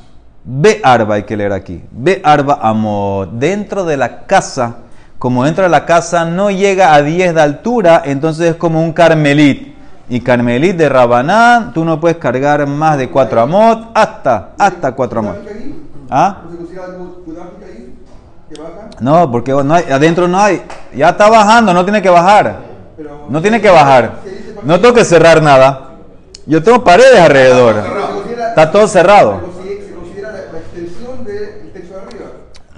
be 0.44 0.82
arba, 0.82 1.14
hay 1.14 1.24
que 1.26 1.38
leer 1.38 1.54
aquí. 1.54 1.84
Be 1.92 2.20
arba 2.24 2.58
amor. 2.60 3.30
Dentro 3.34 3.86
de 3.86 3.98
la 3.98 4.26
casa, 4.26 4.78
como 5.22 5.46
dentro 5.46 5.66
de 5.66 5.70
la 5.70 5.86
casa 5.86 6.26
no 6.26 6.50
llega 6.50 6.96
a 6.96 7.04
10 7.04 7.36
de 7.36 7.42
altura, 7.42 8.02
entonces 8.06 8.50
es 8.50 8.56
como 8.56 8.82
un 8.82 8.92
carmelit. 8.92 9.76
Y 10.10 10.20
carmelit 10.22 10.76
de 10.76 10.90
Rabanán, 10.90 11.74
tú 11.74 11.86
no 11.86 12.00
puedes 12.00 12.18
cargar 12.18 12.66
más 12.66 12.98
de 12.98 13.08
4 13.08 13.42
amot 13.42 13.92
hasta, 13.94 14.54
hasta 14.58 14.94
4 14.94 15.20
amot. 15.20 15.36
¿Ah? 16.10 16.38
No, 19.00 19.30
porque 19.30 19.52
no 19.52 19.76
hay, 19.76 19.84
adentro 19.92 20.28
no 20.28 20.40
hay. 20.40 20.64
Ya 20.96 21.10
está 21.10 21.30
bajando, 21.30 21.72
no 21.72 21.84
tiene 21.84 22.02
que 22.02 22.10
bajar. 22.10 22.56
No 23.30 23.44
tiene 23.44 23.62
que 23.62 23.70
bajar. 23.70 24.14
No 24.64 24.80
tengo 24.82 24.96
que 24.96 25.06
cerrar 25.06 25.44
nada. 25.44 25.92
Yo 26.48 26.64
tengo 26.64 26.84
paredes 26.84 27.20
alrededor. 27.20 27.76
Está 28.50 28.72
todo 28.72 28.88
cerrado. 28.88 29.40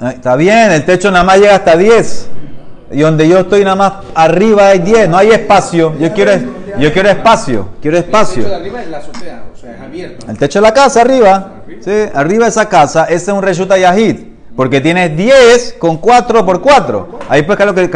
Está 0.09 0.35
bien, 0.35 0.71
el 0.73 0.83
techo 0.83 1.09
nada 1.09 1.23
más 1.23 1.39
llega 1.39 1.55
hasta 1.55 1.77
10. 1.77 2.31
Y 2.93 3.01
donde 3.01 3.27
yo 3.27 3.39
estoy 3.39 3.63
nada 3.63 3.75
más 3.75 3.93
arriba 4.13 4.67
hay 4.67 4.79
10, 4.79 5.09
no 5.09 5.17
hay 5.17 5.31
espacio. 5.31 5.97
Yo 6.00 6.13
quiero, 6.13 6.31
yo 6.77 6.93
quiero 6.93 7.09
espacio, 7.09 7.69
quiero 7.81 7.97
espacio. 7.97 8.43
El 8.43 8.45
techo 8.45 8.50
de 8.50 8.55
arriba 8.55 8.81
es 8.81 8.89
la 8.89 8.97
azotea, 9.00 9.43
o 9.53 9.57
sea, 9.57 9.73
es 9.73 9.81
abierto. 9.81 10.25
El 10.29 10.38
techo 10.38 10.59
de 10.59 10.63
la 10.63 10.73
casa 10.73 11.01
arriba. 11.01 11.51
Sí, 11.81 11.91
arriba 12.13 12.45
de 12.45 12.50
esa 12.50 12.69
casa, 12.69 13.05
ese 13.05 13.15
es 13.15 13.27
un 13.29 13.41
reshuta 13.41 13.77
yahid. 13.77 14.33
Porque 14.55 14.79
tienes 14.79 15.17
10 15.17 15.77
con 15.79 15.97
4 15.97 16.45
por 16.45 16.62
4. 16.62 17.19
Ahí 17.27 17.41
pues 17.41 17.57
claro 17.57 17.73
que 17.73 17.81
el 17.81 17.89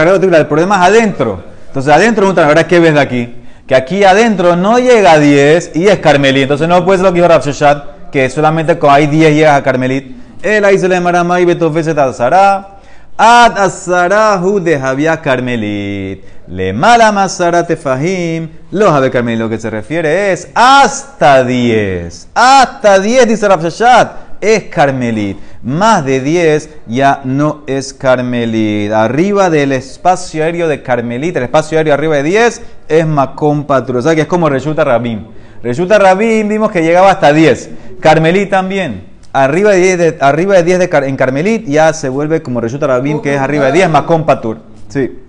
problema 0.48 0.76
es 0.78 0.82
adentro. 0.90 1.44
Entonces 1.68 1.94
adentro, 1.94 2.26
la 2.34 2.48
verdad 2.48 2.62
es 2.62 2.66
que 2.66 2.80
ves 2.80 2.96
de 2.96 3.00
aquí. 3.00 3.36
Que 3.68 3.76
aquí 3.76 4.04
adentro 4.04 4.56
no 4.56 4.80
llega 4.80 5.12
a 5.12 5.20
10 5.20 5.76
y 5.76 5.88
es 5.88 6.00
Carmelit. 6.00 6.44
Entonces 6.44 6.68
no 6.68 6.84
puede 6.84 6.98
ser 6.98 7.06
lo 7.06 7.12
que 7.12 7.18
dijo 7.18 7.28
Rav 7.28 7.44
Sheshat, 7.44 8.10
que 8.10 8.30
solamente 8.30 8.80
con 8.80 8.90
hay 8.90 9.06
10 9.06 9.36
llegas 9.36 9.60
a 9.60 9.64
Carmelit. 9.64 10.18
Él 10.42 10.66
ahí 10.66 10.80
se 10.80 10.88
le 10.88 11.00
marama 11.00 11.40
y 11.40 11.46
betofeset 11.46 11.98
azara. 11.98 12.77
Ad 13.18 13.58
azarahu 13.58 14.60
de 14.60 14.80
Javia 14.80 15.20
Carmelit. 15.20 16.24
Le 16.48 16.72
mala 16.72 17.12
masara 17.12 17.66
tefahim. 17.66 18.48
Los 18.70 18.92
Javier 18.92 19.12
Carmelit 19.12 19.40
lo 19.40 19.50
que 19.50 19.58
se 19.58 19.72
refiere 19.72 20.32
es 20.32 20.50
hasta 20.54 21.44
10. 21.44 22.30
Hasta 22.36 23.00
10 23.00 23.28
dice 23.28 23.48
Rav 23.48 23.64
Sheshat. 23.64 24.12
Es 24.40 24.66
Carmelit. 24.66 25.36
Más 25.64 26.06
de 26.06 26.22
10 26.22 26.70
ya 26.86 27.22
no 27.24 27.64
es 27.66 27.92
Carmelit. 27.92 28.92
Arriba 28.92 29.50
del 29.50 29.72
espacio 29.72 30.44
aéreo 30.44 30.68
de 30.68 30.84
Carmelit, 30.84 31.36
el 31.38 31.44
espacio 31.44 31.80
aéreo 31.80 31.96
arriba 31.96 32.18
de 32.18 32.24
10 32.24 32.62
es 32.88 33.08
Macón 33.08 33.66
Patru. 33.66 33.98
O 33.98 34.02
sea 34.04 34.14
que 34.14 34.22
es 34.22 34.28
como 34.28 34.48
Resulta 34.48 34.84
Rabim. 34.84 35.26
Resulta 35.64 35.98
Rabim 35.98 36.48
vimos 36.48 36.72
que 36.72 36.84
llegaba 36.84 37.10
hasta 37.10 37.34
10. 37.34 37.70
Carmelit 38.00 38.52
también. 38.52 39.07
Arriba 39.34 39.72
de 39.72 39.78
10, 39.78 39.98
de, 39.98 40.18
arriba 40.22 40.56
de, 40.56 40.64
10 40.64 40.80
de 40.80 40.90
Car- 40.90 41.04
en 41.04 41.16
Carmelit 41.16 41.66
ya 41.68 41.94
se 41.94 42.10
vuelve 42.10 42.42
como 42.42 42.60
Resulta 42.62 42.88
Rabim, 42.88 43.22
que 43.22 43.36
es 43.36 43.40
arriba 43.40 43.66
de 43.68 43.74
10 43.74 43.90
Macón 43.90 44.26
Patur. 44.26 44.60
Sí. 44.90 45.20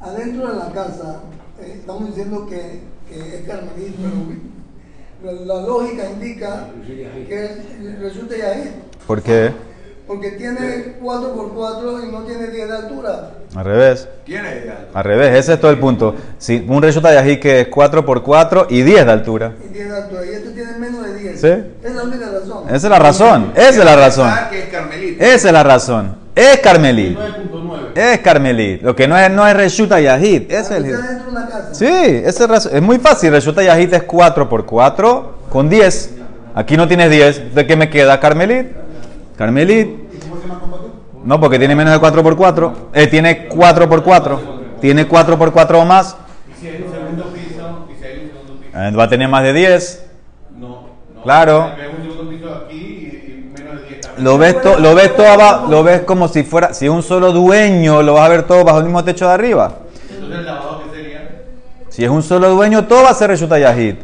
Adentro 0.00 0.48
de 0.48 0.56
la 0.58 0.70
casa, 0.72 1.20
eh, 1.60 1.74
estamos 1.78 2.06
diciendo 2.08 2.46
que, 2.48 2.80
que 3.08 3.36
es 3.38 3.46
carmelita, 3.46 4.08
pero 5.22 5.32
la, 5.44 5.54
la 5.54 5.66
lógica 5.66 6.04
indica 6.10 6.66
que 7.28 7.50
resulta 8.00 8.36
Yahid, 8.36 8.70
¿Por 9.06 9.22
qué? 9.22 9.50
porque 10.06 10.32
tiene 10.32 11.00
4x4 11.02 12.08
y 12.08 12.12
no 12.12 12.20
tiene 12.22 12.46
10 12.46 12.68
de 12.68 12.76
altura. 12.76 13.30
Al 13.56 13.64
revés. 13.64 14.08
Tiene 14.24 14.62
ya. 14.64 14.86
Al 14.94 15.02
revés, 15.04 15.34
ese 15.36 15.54
es 15.54 15.60
todo 15.60 15.72
el 15.72 15.80
punto. 15.80 16.14
Si 16.38 16.64
un 16.68 16.80
Resulta 16.80 17.12
Yají 17.12 17.40
que 17.40 17.62
es 17.62 17.68
4x4 17.70 18.66
y 18.70 18.82
10 18.82 19.04
de 19.06 19.10
altura. 19.12 19.52
Y 19.68 19.72
10 19.72 19.88
de 19.90 19.96
altura. 19.96 20.24
Y 20.24 20.28
este 20.28 20.50
tiene 20.50 20.78
menos 20.78 21.04
de 21.04 21.18
10. 21.18 21.25
Sí. 21.36 21.48
Es 21.82 21.94
la 21.94 22.02
única 22.02 22.26
razón. 22.26 22.64
Esa 22.66 22.76
es 22.76 22.84
la 22.84 22.98
razón. 22.98 23.52
Esa 23.54 23.68
es 23.68 23.84
la 23.84 23.96
razón. 23.96 24.28
Ah, 24.30 24.48
que 24.50 24.58
es 24.60 24.68
Carmelita. 24.68 25.24
Esa 25.24 25.46
es 25.48 25.52
la 25.52 25.62
razón. 25.62 26.16
Es 26.36 26.58
Carmelit. 26.58 27.18
9.9. 27.18 27.78
Es 27.94 28.18
Carmelit. 28.20 28.82
Lo 28.82 28.94
que 28.94 29.08
no 29.08 29.16
es, 29.16 29.30
no 29.30 29.46
es 29.48 29.56
Reshuta 29.56 29.98
Yahid. 30.00 30.42
Ese 30.50 30.60
es 30.60 30.70
el. 30.70 30.84
Está 30.84 31.06
dentro 31.06 31.24
de 31.24 31.30
una 31.30 31.46
casa. 31.46 31.74
Sí, 31.74 31.86
ese 31.86 32.28
es, 32.44 32.48
razón. 32.48 32.72
es 32.74 32.82
muy 32.82 32.98
fácil. 32.98 33.30
Reshuta 33.32 33.62
Yahid 33.62 33.94
es 33.94 34.02
4 34.02 34.48
por 34.48 34.66
4 34.66 35.38
con 35.48 35.70
10. 35.70 36.10
Aquí 36.54 36.76
no 36.76 36.86
tienes 36.86 37.10
10. 37.10 37.54
¿De 37.54 37.66
qué 37.66 37.74
me 37.74 37.88
queda? 37.88 38.20
Carmelit. 38.20 38.66
Carmelit. 39.38 39.88
No, 41.24 41.40
porque 41.40 41.58
tiene 41.58 41.74
menos 41.74 41.94
de 41.94 41.98
4 41.98 42.22
por 42.22 42.36
4. 42.36 42.90
Eh, 42.92 43.06
tiene 43.06 43.48
4 43.48 43.88
por 43.88 44.04
4. 44.04 44.40
Tiene 44.80 45.08
4 45.08 45.38
por 45.38 45.52
4 45.52 45.80
o 45.80 45.84
más. 45.86 46.16
Y 46.50 46.60
si 46.60 46.68
hay 46.68 46.82
un 46.82 46.92
segundo 46.92 47.24
piso, 47.32 47.88
y 47.90 47.98
si 47.98 48.04
hay 48.04 48.24
un 48.24 48.30
segundo 48.30 48.60
piso, 48.60 48.98
va 48.98 49.04
a 49.04 49.08
tener 49.08 49.28
más 49.28 49.42
de 49.42 49.52
10. 49.54 50.05
Claro. 51.26 51.72
Hay 51.76 51.88
un 51.88 52.02
segundo 52.08 52.30
piso 52.30 52.54
aquí 52.64 52.76
y, 52.76 53.50
y 53.58 53.60
menos 53.60 53.82
de 53.82 53.88
10 53.88 54.00
también. 54.00 54.24
Lo 54.24 54.38
ves, 54.38 54.62
to- 54.62 54.78
lo 54.78 54.94
ves 54.94 55.16
todo 55.16 55.26
abajo, 55.26 55.66
lo 55.68 55.82
ves 55.82 56.02
como 56.02 56.28
si 56.28 56.44
fuera, 56.44 56.72
si 56.72 56.88
un 56.88 57.02
solo 57.02 57.32
dueño 57.32 58.00
lo 58.02 58.14
vas 58.14 58.26
a 58.26 58.28
ver 58.28 58.42
todo 58.44 58.62
bajo 58.64 58.78
el 58.78 58.84
mismo 58.84 59.02
techo 59.02 59.26
de 59.26 59.34
arriba. 59.34 59.72
Si 61.88 62.04
es 62.04 62.10
un 62.10 62.22
solo 62.22 62.50
dueño, 62.50 62.86
todo 62.86 63.02
va 63.04 63.10
a 63.10 63.14
ser 63.14 63.30
Reshuta 63.30 63.58
Yahid. 63.58 63.96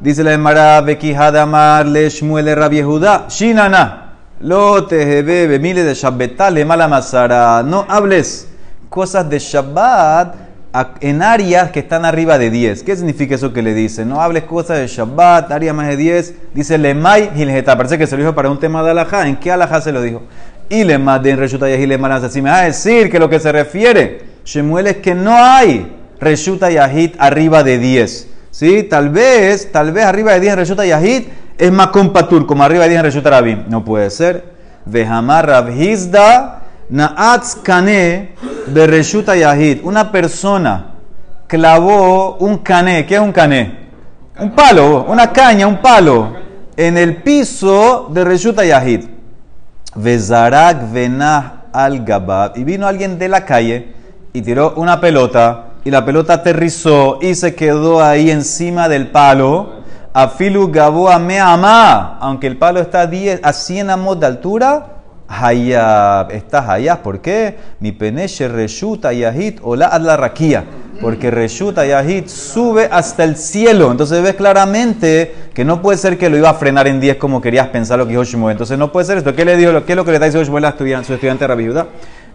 Dice 0.00 0.22
la 0.24 0.32
Emara, 0.34 0.80
Beki 0.80 1.14
Hadamar, 1.14 1.86
Le 1.86 2.08
Shmuel 2.10 2.54
Rabbi 2.56 2.76
Yehuda, 2.76 3.26
Shinana, 3.28 4.14
Lo 4.40 4.84
te 4.86 5.22
bebe 5.22 5.58
mile 5.60 5.84
de 5.84 5.94
Shabbatá, 5.94 6.50
le 6.50 6.64
mala 6.64 6.88
masara. 6.88 7.62
No 7.62 7.86
hables 7.88 8.48
cosas 8.90 9.30
de 9.30 9.38
Shabbat 9.38 10.34
en 11.00 11.22
áreas 11.22 11.70
que 11.70 11.80
están 11.80 12.04
arriba 12.04 12.38
de 12.38 12.50
10. 12.50 12.82
¿Qué 12.82 12.96
significa 12.96 13.34
eso 13.34 13.52
que 13.52 13.62
le 13.62 13.74
dice? 13.74 14.06
No 14.06 14.22
hables 14.22 14.44
cosas 14.44 14.78
de 14.78 14.86
Shabbat, 14.86 15.50
área 15.52 15.72
más 15.74 15.88
de 15.88 15.96
10. 15.96 16.34
Dice 16.54 16.78
Lemay 16.78 17.30
Gilgeta. 17.34 17.76
Parece 17.76 17.98
que 17.98 18.06
se 18.06 18.16
lo 18.16 18.22
dijo 18.22 18.34
para 18.34 18.50
un 18.50 18.58
tema 18.58 18.82
de 18.82 18.92
alajá. 18.92 19.28
¿En 19.28 19.36
qué 19.36 19.52
alajá 19.52 19.82
se 19.82 19.92
lo 19.92 20.00
dijo? 20.00 20.22
Y 20.70 20.84
le 20.84 20.96
de 20.96 21.30
en 21.30 21.38
Reshuta 21.38 21.68
Yahid 21.68 21.86
le 21.86 22.30
Si 22.30 22.40
me 22.40 22.48
va 22.48 22.60
a 22.60 22.64
decir 22.64 23.10
que 23.10 23.18
lo 23.18 23.28
que 23.28 23.38
se 23.38 23.52
refiere, 23.52 24.22
Shemuel, 24.44 24.86
es 24.86 24.96
que 24.98 25.14
no 25.14 25.36
hay 25.36 25.94
Reshuta 26.18 26.70
Yahid 26.70 27.16
arriba 27.18 27.62
de 27.62 27.78
10. 27.78 28.28
¿Sí? 28.50 28.82
Tal 28.84 29.10
vez, 29.10 29.70
tal 29.72 29.92
vez 29.92 30.04
arriba 30.04 30.32
de 30.32 30.40
10 30.40 30.52
en 30.54 30.58
Reshuta 30.58 30.86
Yahid 30.86 31.24
es 31.58 31.70
más 31.70 31.88
compatur, 31.88 32.46
como 32.46 32.64
arriba 32.64 32.84
de 32.84 32.90
10 32.90 32.98
en 33.00 33.04
Reshuta 33.04 33.30
Rabim. 33.30 33.64
No 33.68 33.84
puede 33.84 34.08
ser. 34.08 34.44
Vejamar 34.86 35.46
Rabhizda 35.46 36.61
Naatz 36.92 37.56
Kane 37.62 38.34
de 38.66 38.86
Reshuta 38.86 39.34
Yahid. 39.34 39.80
Una 39.82 40.12
persona 40.12 40.92
clavó 41.46 42.36
un 42.36 42.58
cané. 42.58 43.06
¿Qué 43.06 43.14
es 43.14 43.20
un 43.20 43.32
cané? 43.32 43.88
Un 44.38 44.50
palo, 44.50 45.06
una 45.08 45.32
caña, 45.32 45.66
un 45.66 45.78
palo. 45.78 46.34
En 46.76 46.98
el 46.98 47.22
piso 47.22 48.10
de 48.12 48.24
Reshuta 48.24 48.62
Yahid. 48.66 49.06
Vezarak 49.94 50.92
venah 50.92 51.64
al 51.72 52.04
gabab. 52.04 52.58
Y 52.58 52.64
vino 52.64 52.86
alguien 52.86 53.18
de 53.18 53.28
la 53.30 53.46
calle 53.46 53.94
y 54.34 54.42
tiró 54.42 54.74
una 54.76 55.00
pelota. 55.00 55.68
Y 55.84 55.90
la 55.90 56.04
pelota 56.04 56.34
aterrizó 56.34 57.20
y 57.22 57.34
se 57.34 57.54
quedó 57.54 58.04
ahí 58.04 58.30
encima 58.30 58.90
del 58.90 59.08
palo. 59.08 59.80
Afilu 60.12 60.70
gabo 60.70 61.08
a 61.08 61.18
meama. 61.18 62.18
Aunque 62.20 62.48
el 62.48 62.58
palo 62.58 62.80
está 62.80 63.00
a, 63.00 63.06
10, 63.06 63.40
a 63.42 63.54
100 63.54 63.88
amos 63.88 64.20
de 64.20 64.26
altura. 64.26 64.91
Hayab. 65.40 66.30
Está 66.30 66.72
hayab. 66.72 67.00
¿Por 67.00 67.20
qué? 67.20 67.56
Mi 67.80 67.92
peneche 67.92 68.48
reshuta 68.48 69.08
ad 69.08 70.00
la 70.00 70.16
raquía. 70.16 70.64
Porque 71.00 71.30
reshuta 71.30 71.84
yahid 71.84 72.28
sube 72.28 72.88
hasta 72.90 73.24
el 73.24 73.36
cielo. 73.36 73.90
Entonces 73.90 74.22
ves 74.22 74.34
claramente 74.34 75.34
que 75.54 75.64
no 75.64 75.80
puede 75.82 75.98
ser 75.98 76.18
que 76.18 76.28
lo 76.28 76.36
iba 76.36 76.50
a 76.50 76.54
frenar 76.54 76.86
en 76.86 77.00
10 77.00 77.16
como 77.16 77.40
querías 77.40 77.68
pensar 77.68 77.98
lo 77.98 78.04
que 78.04 78.10
dijo 78.10 78.24
Shmuel. 78.24 78.52
Entonces 78.52 78.78
no 78.78 78.92
puede 78.92 79.06
ser 79.06 79.18
esto. 79.18 79.34
¿Qué 79.34 79.44
le 79.44 79.56
dijo? 79.56 79.84
¿Qué 79.84 79.92
es 79.92 79.96
lo 79.96 80.04
que 80.04 80.10
le 80.10 80.16
está 80.16 80.26
diciendo 80.26 80.46
Shmuel 80.46 80.64
a 80.66 80.76
su 81.04 81.14
estudiante 81.14 81.46
Rabbi 81.46 81.66
Judá? 81.66 81.86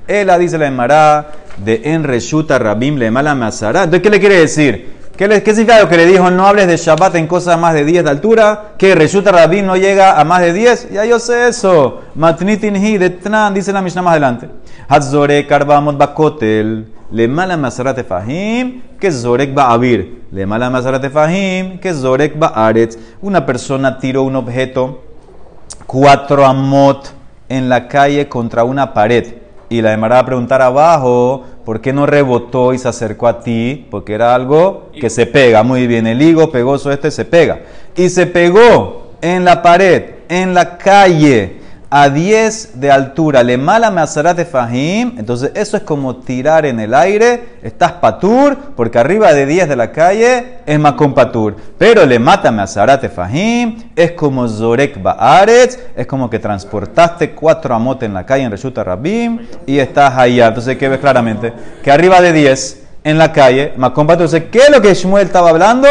Él 0.08 0.32
dice 0.40 0.58
la 0.58 0.68
Emara 0.68 1.32
de 1.58 1.82
en 1.84 2.04
reshuta 2.04 2.58
rabim 2.58 2.98
le 2.98 3.12
mala 3.12 3.36
masara. 3.36 3.84
Entonces, 3.84 4.02
¿qué 4.02 4.10
le 4.10 4.20
quiere 4.20 4.40
decir? 4.40 4.97
¿Qué, 5.18 5.28
le- 5.28 5.42
qué 5.42 5.52
significa 5.56 5.82
lo 5.82 5.90
que 5.90 5.98
le 5.98 6.06
dijo? 6.06 6.30
No 6.30 6.46
hables 6.46 6.68
de 6.68 6.78
Shabbat 6.78 7.16
en 7.16 7.26
cosas 7.28 7.60
más 7.60 7.74
de 7.74 7.84
10 7.84 8.04
de 8.04 8.10
altura. 8.10 8.74
Que 8.78 8.94
Reshuta 8.94 9.32
Rabin 9.32 9.66
no 9.66 9.76
llega 9.76 10.20
a 10.20 10.24
más 10.24 10.42
de 10.42 10.54
10. 10.54 10.92
Ya 10.92 11.06
yo 11.06 11.20
sé 11.20 11.48
eso. 11.48 12.02
Matnitin 12.16 12.76
hi 12.76 12.98
de 13.00 13.10
Tnan, 13.10 13.54
dice 13.54 13.74
la 13.74 13.82
Mishnah 13.82 14.04
más 14.04 14.12
adelante. 14.12 14.48
Hatzorek 14.88 15.52
arbamot 15.52 15.98
bakotel. 15.98 16.86
Le 17.12 17.28
mala 17.28 17.58
masarat 17.58 18.06
fahim. 18.08 18.82
Que 19.00 19.12
zorek 19.12 19.54
ba'avir. 19.56 20.22
Le 20.32 20.46
mala 20.46 20.70
masarat 20.70 21.04
fahim. 21.12 21.80
Que 21.80 21.94
zorek 21.94 22.38
ba'aretz. 22.38 22.98
Una 23.22 23.44
persona 23.46 23.98
tiró 23.98 24.22
un 24.24 24.36
objeto 24.36 25.02
cuatro 25.88 26.46
amot 26.46 27.14
en 27.50 27.70
la 27.70 27.88
calle 27.88 28.28
contra 28.30 28.64
una 28.64 28.94
pared. 28.94 29.26
Y 29.70 29.82
la 29.82 29.94
Emara 29.94 30.16
va 30.16 30.22
a 30.22 30.26
preguntar 30.26 30.62
abajo, 30.62 31.44
¿por 31.66 31.82
qué 31.82 31.92
no 31.92 32.06
rebotó 32.06 32.74
y 32.74 32.78
se 32.78 32.88
acercó 32.88 33.28
a 33.28 33.42
ti? 33.42 33.86
Porque 33.92 34.14
era 34.14 34.34
algo 34.34 34.90
que 35.00 35.10
se 35.10 35.26
pega. 35.26 35.64
Muy 35.64 35.88
bien, 35.88 36.08
el 36.08 36.22
higo 36.22 36.52
pegoso 36.52 36.92
este 36.92 37.12
se 37.12 37.26
pega. 37.26 37.60
Y 37.96 38.10
se 38.10 38.28
pegó 38.28 39.12
en 39.22 39.44
la 39.44 39.62
pared, 39.62 40.04
en 40.30 40.54
la 40.54 40.78
calle, 40.78 41.58
a 41.90 42.10
10 42.10 42.80
de 42.80 42.92
altura. 42.92 43.44
Le 43.44 43.58
mala 43.58 43.92
me 43.92 44.02
de 44.34 44.46
fajim. 44.46 45.14
Entonces 45.18 45.52
eso 45.56 45.78
es 45.78 45.84
como 45.84 46.18
tirar 46.18 46.66
en 46.66 46.80
el 46.80 46.94
aire. 46.94 47.58
Estás 47.62 47.94
patur, 47.94 48.58
porque 48.76 49.00
arriba 49.00 49.34
de 49.34 49.46
10 49.46 49.70
de 49.70 49.76
la 49.76 49.92
calle 49.92 50.60
es 50.66 50.80
macón 50.80 51.14
patur. 51.14 51.56
Pero 51.78 52.06
le 52.06 52.20
mata 52.20 52.52
me 52.52 52.64
de 52.64 53.10
fajim. 53.10 53.84
Es 53.96 54.12
como 54.12 54.48
zorek 54.48 55.02
baaretz. 55.02 55.78
Es 55.96 56.08
como 56.08 56.30
que 56.30 56.40
transportaste 56.40 57.32
cuatro 57.32 57.74
amotes 57.74 58.08
en 58.08 58.14
la 58.14 58.26
calle 58.26 58.44
en 58.44 58.52
Reshuta 58.52 58.84
Rabim 58.84 59.40
y 59.66 59.80
estás 59.80 60.18
allá. 60.18 60.48
Entonces, 60.48 60.78
¿qué 60.78 60.90
ves 60.90 61.00
claramente? 61.00 61.54
Que 61.84 61.92
arriba 61.92 62.22
de 62.22 62.34
10 62.34 62.84
en 63.04 63.18
la 63.18 63.32
calle, 63.32 63.74
macón 63.78 64.08
patur. 64.08 64.26
Entonces, 64.26 64.50
¿qué 64.52 64.60
es 64.60 64.70
lo 64.70 64.82
que 64.82 64.94
Shmuel 64.94 65.28
estaba 65.28 65.50
hablando? 65.50 65.88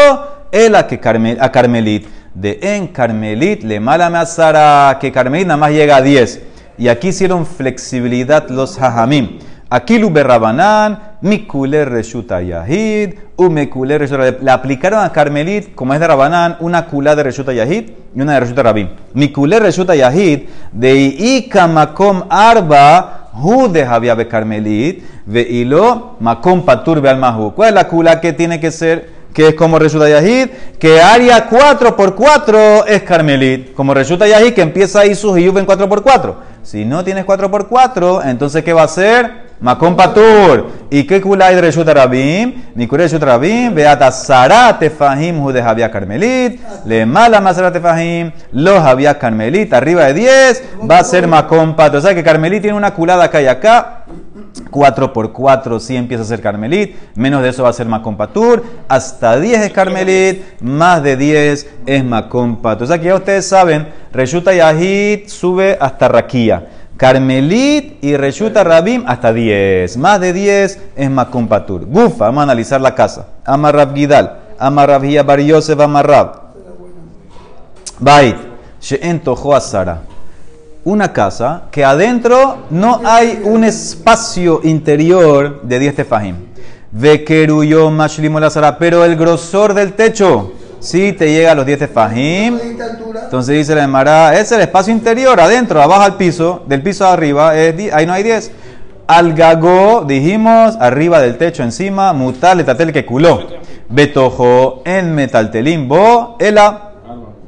Es 0.51 0.73
a, 0.73 0.87
que 0.87 0.99
a 1.39 1.51
Carmelit 1.51 2.07
de 2.33 2.59
en 2.61 2.87
Carmelit 2.87 3.63
le 3.63 3.79
mala 3.79 4.09
me 4.09 4.17
asara, 4.17 4.97
que 4.99 5.11
Carmelit 5.11 5.47
nada 5.47 5.57
más 5.57 5.71
llega 5.71 5.97
a 5.97 6.01
10. 6.01 6.41
Y 6.77 6.87
aquí 6.89 7.09
hicieron 7.09 7.45
flexibilidad 7.45 8.49
los 8.49 8.79
hajamim. 8.79 9.39
Aquí 9.69 9.99
berrabanán, 9.99 11.17
mikule 11.21 11.83
reshuta 11.83 12.41
yahid, 12.41 13.15
umekule 13.35 13.97
reshuta 13.97 14.37
Le 14.41 14.49
aplicaron 14.49 15.03
a 15.03 15.11
Carmelit, 15.11 15.75
como 15.75 15.93
es 15.93 15.99
de 15.99 16.07
Rabanán, 16.07 16.55
una 16.61 16.85
kula 16.85 17.17
de 17.17 17.23
reshuta 17.23 17.51
yahid 17.51 17.89
y 18.15 18.21
una 18.21 18.35
de 18.35 18.39
reshuta 18.39 18.63
rabim. 18.63 18.87
Mikule 19.13 19.59
reshuta 19.59 19.93
yahid, 19.93 20.43
de 20.71 20.95
ika 20.95 21.67
makom 21.67 22.23
arba, 22.29 23.29
hu 23.33 23.67
de 23.67 23.85
Javia 23.85 24.15
be 24.15 24.29
Carmelit, 24.29 25.03
ve 25.25 25.41
ilo 25.41 26.15
makom 26.21 26.63
patur 26.63 27.01
be 27.01 27.09
almahu. 27.09 27.53
¿Cuál 27.53 27.69
es 27.69 27.75
la 27.75 27.87
kula 27.89 28.21
que 28.21 28.31
tiene 28.31 28.61
que 28.61 28.71
ser? 28.71 29.16
Que 29.37 29.49
es 29.49 29.53
como 29.53 29.77
Reshuta 29.77 30.09
Yahid, 30.09 30.49
que 30.79 30.99
área 30.99 31.47
4x4 31.47 32.85
es 32.87 33.03
Carmelit. 33.03 33.75
Como 33.75 33.93
Reshuta 33.93 34.27
Yahid, 34.27 34.55
que 34.55 34.63
empieza 34.63 35.01
ahí 35.01 35.13
sus 35.13 35.37
en 35.37 35.45
4x4. 35.45 36.33
Si 36.63 36.85
no 36.85 37.03
tienes 37.03 37.23
4x4, 37.23 38.25
entonces 38.25 38.63
¿qué 38.63 38.73
va 38.73 38.81
a 38.81 38.87
ser? 38.87 39.45
Macón 39.59 39.95
Patur. 39.95 40.71
¿Y 40.89 41.03
qué 41.03 41.21
kula 41.21 41.45
hay 41.45 41.55
de 41.55 41.61
Reshuta 41.61 41.93
Rabim? 41.93 42.63
Ni 42.73 42.87
kula 42.87 43.03
Reshuta 43.03 43.27
Rabim, 43.27 43.75
beata 43.75 44.11
Sarat 44.11 44.79
Tefahim, 44.79 45.39
Jude 45.39 45.61
Javia 45.61 45.91
Carmelit, 45.91 46.59
le 46.87 47.05
mala 47.05 47.39
Masarat 47.39 47.73
Tefahim, 47.73 48.31
los 48.53 48.81
Javia 48.81 49.19
Carmelit, 49.19 49.71
arriba 49.71 50.05
de 50.05 50.15
10, 50.15 50.63
va 50.89 50.97
a 50.97 51.03
ser 51.03 51.27
Macón 51.27 51.75
Patur. 51.75 51.99
O 51.99 52.01
sea 52.01 52.15
que 52.15 52.23
Carmelit 52.23 52.63
tiene 52.63 52.75
una 52.75 52.95
culada 52.95 53.25
acá 53.25 53.39
y 53.39 53.45
acá. 53.45 53.96
4 54.69 55.13
por 55.13 55.31
4 55.31 55.79
sí 55.79 55.95
empieza 55.95 56.23
a 56.23 56.25
ser 56.25 56.41
Carmelit, 56.41 56.95
menos 57.15 57.41
de 57.41 57.49
eso 57.49 57.63
va 57.63 57.69
a 57.69 57.73
ser 57.73 57.87
Macón 57.87 58.17
Patur, 58.17 58.63
hasta 58.87 59.39
10 59.39 59.61
es 59.61 59.71
Carmelit, 59.71 60.61
más 60.61 61.03
de 61.03 61.17
10 61.17 61.69
es 61.85 62.03
Macón 62.03 62.57
Patur. 62.57 62.83
O 62.83 62.87
sea 62.87 62.99
que 62.99 63.05
ya 63.05 63.15
ustedes 63.15 63.47
saben, 63.47 63.87
Reshuta 64.11 64.53
Yahid 64.53 65.27
sube 65.27 65.77
hasta 65.79 66.07
Raquía, 66.07 66.67
Carmelit 66.97 68.03
y 68.03 68.17
Reshuta 68.17 68.63
Rabim 68.63 69.03
hasta 69.07 69.31
10, 69.33 69.97
más 69.97 70.19
de 70.19 70.33
10 70.33 70.79
es 70.95 71.09
Macón 71.09 71.47
Patur. 71.47 71.85
Gufa, 71.85 72.25
vamos 72.25 72.41
a 72.41 72.43
analizar 72.43 72.81
la 72.81 72.95
casa. 72.95 73.27
Amarrab 73.45 73.93
Gidal, 73.93 74.39
Amarrab 74.59 75.03
Bar 75.25 75.39
Yosef 75.39 75.79
Amarrab. 75.79 76.47
Bait, 77.99 78.35
She'en 78.79 79.19
Tojo 79.19 79.55
Asara 79.55 80.01
una 80.87 81.11
casa 81.11 81.63
que 81.69 81.83
adentro 81.83 82.59
no 82.69 83.01
hay 83.03 83.41
un 83.43 83.65
espacio 83.65 84.61
interior 84.63 85.61
de 85.63 85.79
10 85.79 85.95
tefajim. 85.97 86.35
Vekeruyo 86.91 87.91
mashlimo 87.91 88.39
lazara, 88.39 88.77
pero 88.77 89.03
el 89.03 89.17
grosor 89.17 89.73
del 89.73 89.93
techo 89.93 90.53
sí 90.79 91.11
te 91.11 91.29
llega 91.29 91.51
a 91.51 91.55
los 91.55 91.65
10 91.65 91.79
tefajim. 91.79 92.57
Entonces 93.21 93.57
dice 93.57 93.75
la 93.75 93.83
Emara, 93.83 94.39
es 94.39 94.49
el 94.53 94.61
espacio 94.61 94.93
interior, 94.93 95.37
adentro, 95.41 95.81
abajo 95.81 96.03
al 96.03 96.15
piso, 96.15 96.63
del 96.67 96.81
piso 96.81 97.05
arriba, 97.05 97.57
es, 97.57 97.91
ahí 97.91 98.05
no 98.05 98.13
hay 98.13 98.23
10. 98.23 98.51
Al 99.07 99.33
gago, 99.33 100.05
dijimos, 100.07 100.77
arriba 100.79 101.19
del 101.19 101.37
techo, 101.37 101.63
encima, 101.63 102.13
mutal, 102.13 102.61
etatel 102.61 102.93
que 102.93 103.05
culó. 103.05 103.45
Betojo, 103.89 104.83
en 104.85 105.13
metaltelim, 105.13 105.89
bo, 105.89 106.37
ela. 106.39 106.86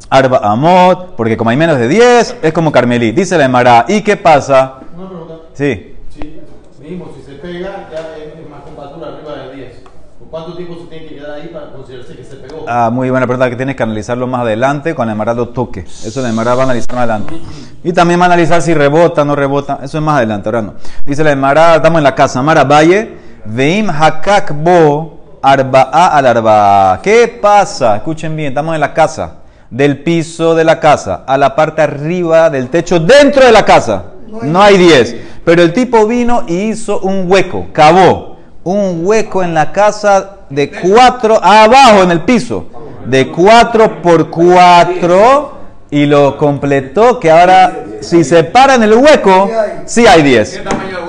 Arba 0.09 0.39
Amot, 0.43 1.15
porque 1.15 1.37
como 1.37 1.51
hay 1.51 1.57
menos 1.57 1.77
de 1.77 1.87
10, 1.87 2.37
es 2.41 2.53
como 2.53 2.71
Carmelit. 2.71 3.15
Dice 3.15 3.37
la 3.37 3.45
Emara, 3.45 3.85
¿y 3.87 4.01
qué 4.01 4.17
pasa? 4.17 4.79
Una 4.97 5.07
pregunta. 5.07 5.33
Sí, 5.53 5.95
Sí, 6.11 6.41
mismo, 6.81 7.11
si 7.15 7.21
se 7.21 7.37
pega, 7.37 7.87
ya 7.91 7.99
es, 8.17 8.49
más 8.49 8.61
compactura 8.63 9.09
arriba 9.09 9.33
de 9.49 9.55
10. 9.55 9.73
¿Por 10.19 10.27
cuánto 10.29 10.55
tiempo 10.57 10.75
se 10.81 10.87
tiene 10.87 11.05
que 11.07 11.15
quedar 11.17 11.31
ahí 11.31 11.47
para 11.49 11.71
considerarse 11.71 12.15
que 12.15 12.23
se 12.23 12.35
pegó? 12.37 12.65
ah, 12.67 12.89
muy 12.91 13.09
buena 13.11 13.27
pregunta 13.27 13.49
que 13.51 13.55
tienes 13.55 13.75
que 13.75 13.83
analizarlo 13.83 14.25
más 14.25 14.41
adelante 14.41 14.95
con 14.95 15.05
la 15.05 15.13
Emara 15.13 15.33
lo 15.35 15.49
toque. 15.49 15.81
Eso 15.81 16.21
la 16.21 16.29
Emara 16.29 16.55
va 16.55 16.61
a 16.61 16.65
analizar 16.65 16.95
más 16.95 17.03
adelante. 17.03 17.35
Y 17.83 17.93
también 17.93 18.19
va 18.19 18.23
a 18.23 18.27
analizar 18.27 18.61
si 18.63 18.73
rebota, 18.73 19.23
no 19.23 19.35
rebota. 19.35 19.79
Eso 19.83 19.99
es 19.99 20.03
más 20.03 20.17
adelante, 20.17 20.49
ahora 20.49 20.61
no. 20.63 20.73
Dice 21.05 21.23
la 21.23 21.31
Emara, 21.31 21.75
estamos 21.75 21.99
en 21.99 22.03
la 22.03 22.15
casa. 22.15 22.41
Mara 22.41 22.63
Valle, 22.63 23.15
Veim 23.45 23.89
Hakak 23.89 24.53
Bo 24.55 25.19
Arba'a 25.41 26.07
al 26.17 26.25
Arba. 26.25 26.99
¿Qué 27.03 27.39
pasa? 27.41 27.97
Escuchen 27.97 28.35
bien, 28.35 28.49
estamos 28.49 28.73
en 28.73 28.81
la 28.81 28.91
casa. 28.93 29.35
Del 29.69 29.99
piso 30.03 30.55
de 30.55 30.63
la 30.63 30.79
casa 30.79 31.23
a 31.27 31.37
la 31.37 31.55
parte 31.55 31.81
arriba 31.81 32.49
del 32.49 32.69
techo 32.69 32.99
dentro 32.99 33.45
de 33.45 33.51
la 33.51 33.65
casa. 33.65 34.05
No 34.41 34.61
hay 34.61 34.77
10. 34.77 35.15
Pero 35.45 35.61
el 35.61 35.73
tipo 35.73 36.05
vino 36.07 36.43
y 36.47 36.69
hizo 36.69 36.99
un 36.99 37.31
hueco, 37.31 37.67
cavó 37.71 38.29
un 38.63 39.01
hueco 39.03 39.43
en 39.43 39.53
la 39.53 39.71
casa 39.71 40.37
de 40.49 40.69
4 40.69 41.43
abajo 41.43 42.03
en 42.03 42.11
el 42.11 42.21
piso. 42.21 42.67
De 43.05 43.31
4 43.31 44.01
por 44.01 44.29
4 44.29 45.51
y 45.91 46.05
lo 46.05 46.37
completó 46.37 47.19
que 47.19 47.31
ahora 47.31 47.85
si 48.01 48.23
se 48.23 48.43
para 48.43 48.75
en 48.75 48.83
el 48.83 48.93
hueco, 48.93 49.49
sí 49.85 50.05
hay 50.05 50.21
10. 50.21 50.61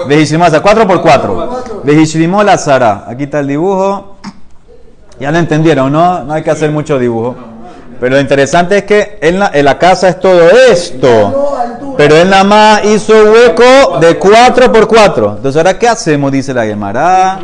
Vejishimasa, 0.09 0.61
4 0.61 0.87
por 0.87 1.03
4. 1.03 1.83
Vejishimó 1.85 2.42
la 2.42 2.57
Sara. 2.57 3.05
Aquí 3.07 3.25
está 3.25 3.40
el 3.40 3.49
dibujo. 3.49 4.16
Ya 5.20 5.31
lo 5.31 5.38
entendieron, 5.38 5.92
¿no? 5.92 6.25
No 6.25 6.33
hay 6.33 6.42
que 6.42 6.51
hacer 6.51 6.70
mucho 6.70 6.99
dibujo. 6.99 7.37
Pero 8.00 8.14
lo 8.14 8.20
interesante 8.20 8.78
es 8.78 8.84
que 8.84 9.18
en 9.20 9.38
la, 9.38 9.50
en 9.52 9.64
la 9.64 9.78
casa 9.78 10.08
es 10.08 10.18
todo 10.18 10.48
esto. 10.70 11.58
Pero 11.98 12.16
él 12.16 12.30
nada 12.30 12.44
más 12.44 12.84
hizo 12.86 13.12
hueco 13.12 13.98
de 14.00 14.16
4 14.16 14.72
por 14.72 14.88
4. 14.88 15.34
Entonces, 15.36 15.56
¿ahora 15.58 15.78
qué 15.78 15.86
hacemos? 15.86 16.32
Dice 16.32 16.54
la 16.54 16.64
Gemara. 16.64 17.38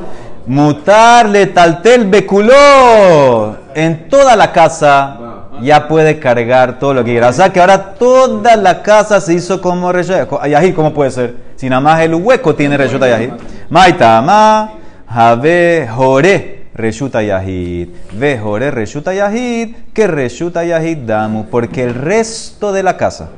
Mutarle 0.47 1.47
taltel 1.49 2.07
beculó. 2.07 3.57
En 3.75 4.09
toda 4.09 4.35
la 4.35 4.51
casa 4.51 5.19
ya 5.61 5.87
puede 5.87 6.19
cargar 6.19 6.79
todo 6.79 6.95
lo 6.95 7.05
que 7.05 7.13
quiera. 7.13 7.29
O 7.29 7.33
sea 7.33 7.53
que 7.53 7.61
ahora 7.61 7.95
toda 7.95 8.57
la 8.57 8.83
casa 8.83 9.21
se 9.21 9.35
hizo 9.35 9.61
como 9.61 9.93
reyes. 9.93 10.27
Yahid, 10.49 10.75
¿cómo 10.75 10.95
puede 10.95 11.11
ser? 11.11 11.35
Si 11.57 11.69
nada 11.69 11.81
más 11.81 12.01
el 12.01 12.15
hueco 12.15 12.55
tiene 12.55 12.77
reyota 12.77 13.09
Yahid. 13.09 13.31
Maitama, 13.69 14.71
Jave, 15.09 15.89
Jore. 15.95 16.56
Reshuta 16.77 17.23
Yahid. 17.23 17.89
Ve 18.13 18.39
Jore 18.39 18.71
Reshuta 18.71 19.15
Yahid. 19.15 19.75
Que 19.95 20.07
Reshuta 20.07 20.63
Yahid 20.63 20.99
Damu. 20.99 21.47
Porque 21.47 21.83
el 21.83 21.95
resto 21.95 22.73
de 22.73 22.83
la 22.83 22.97
casa, 22.97 23.31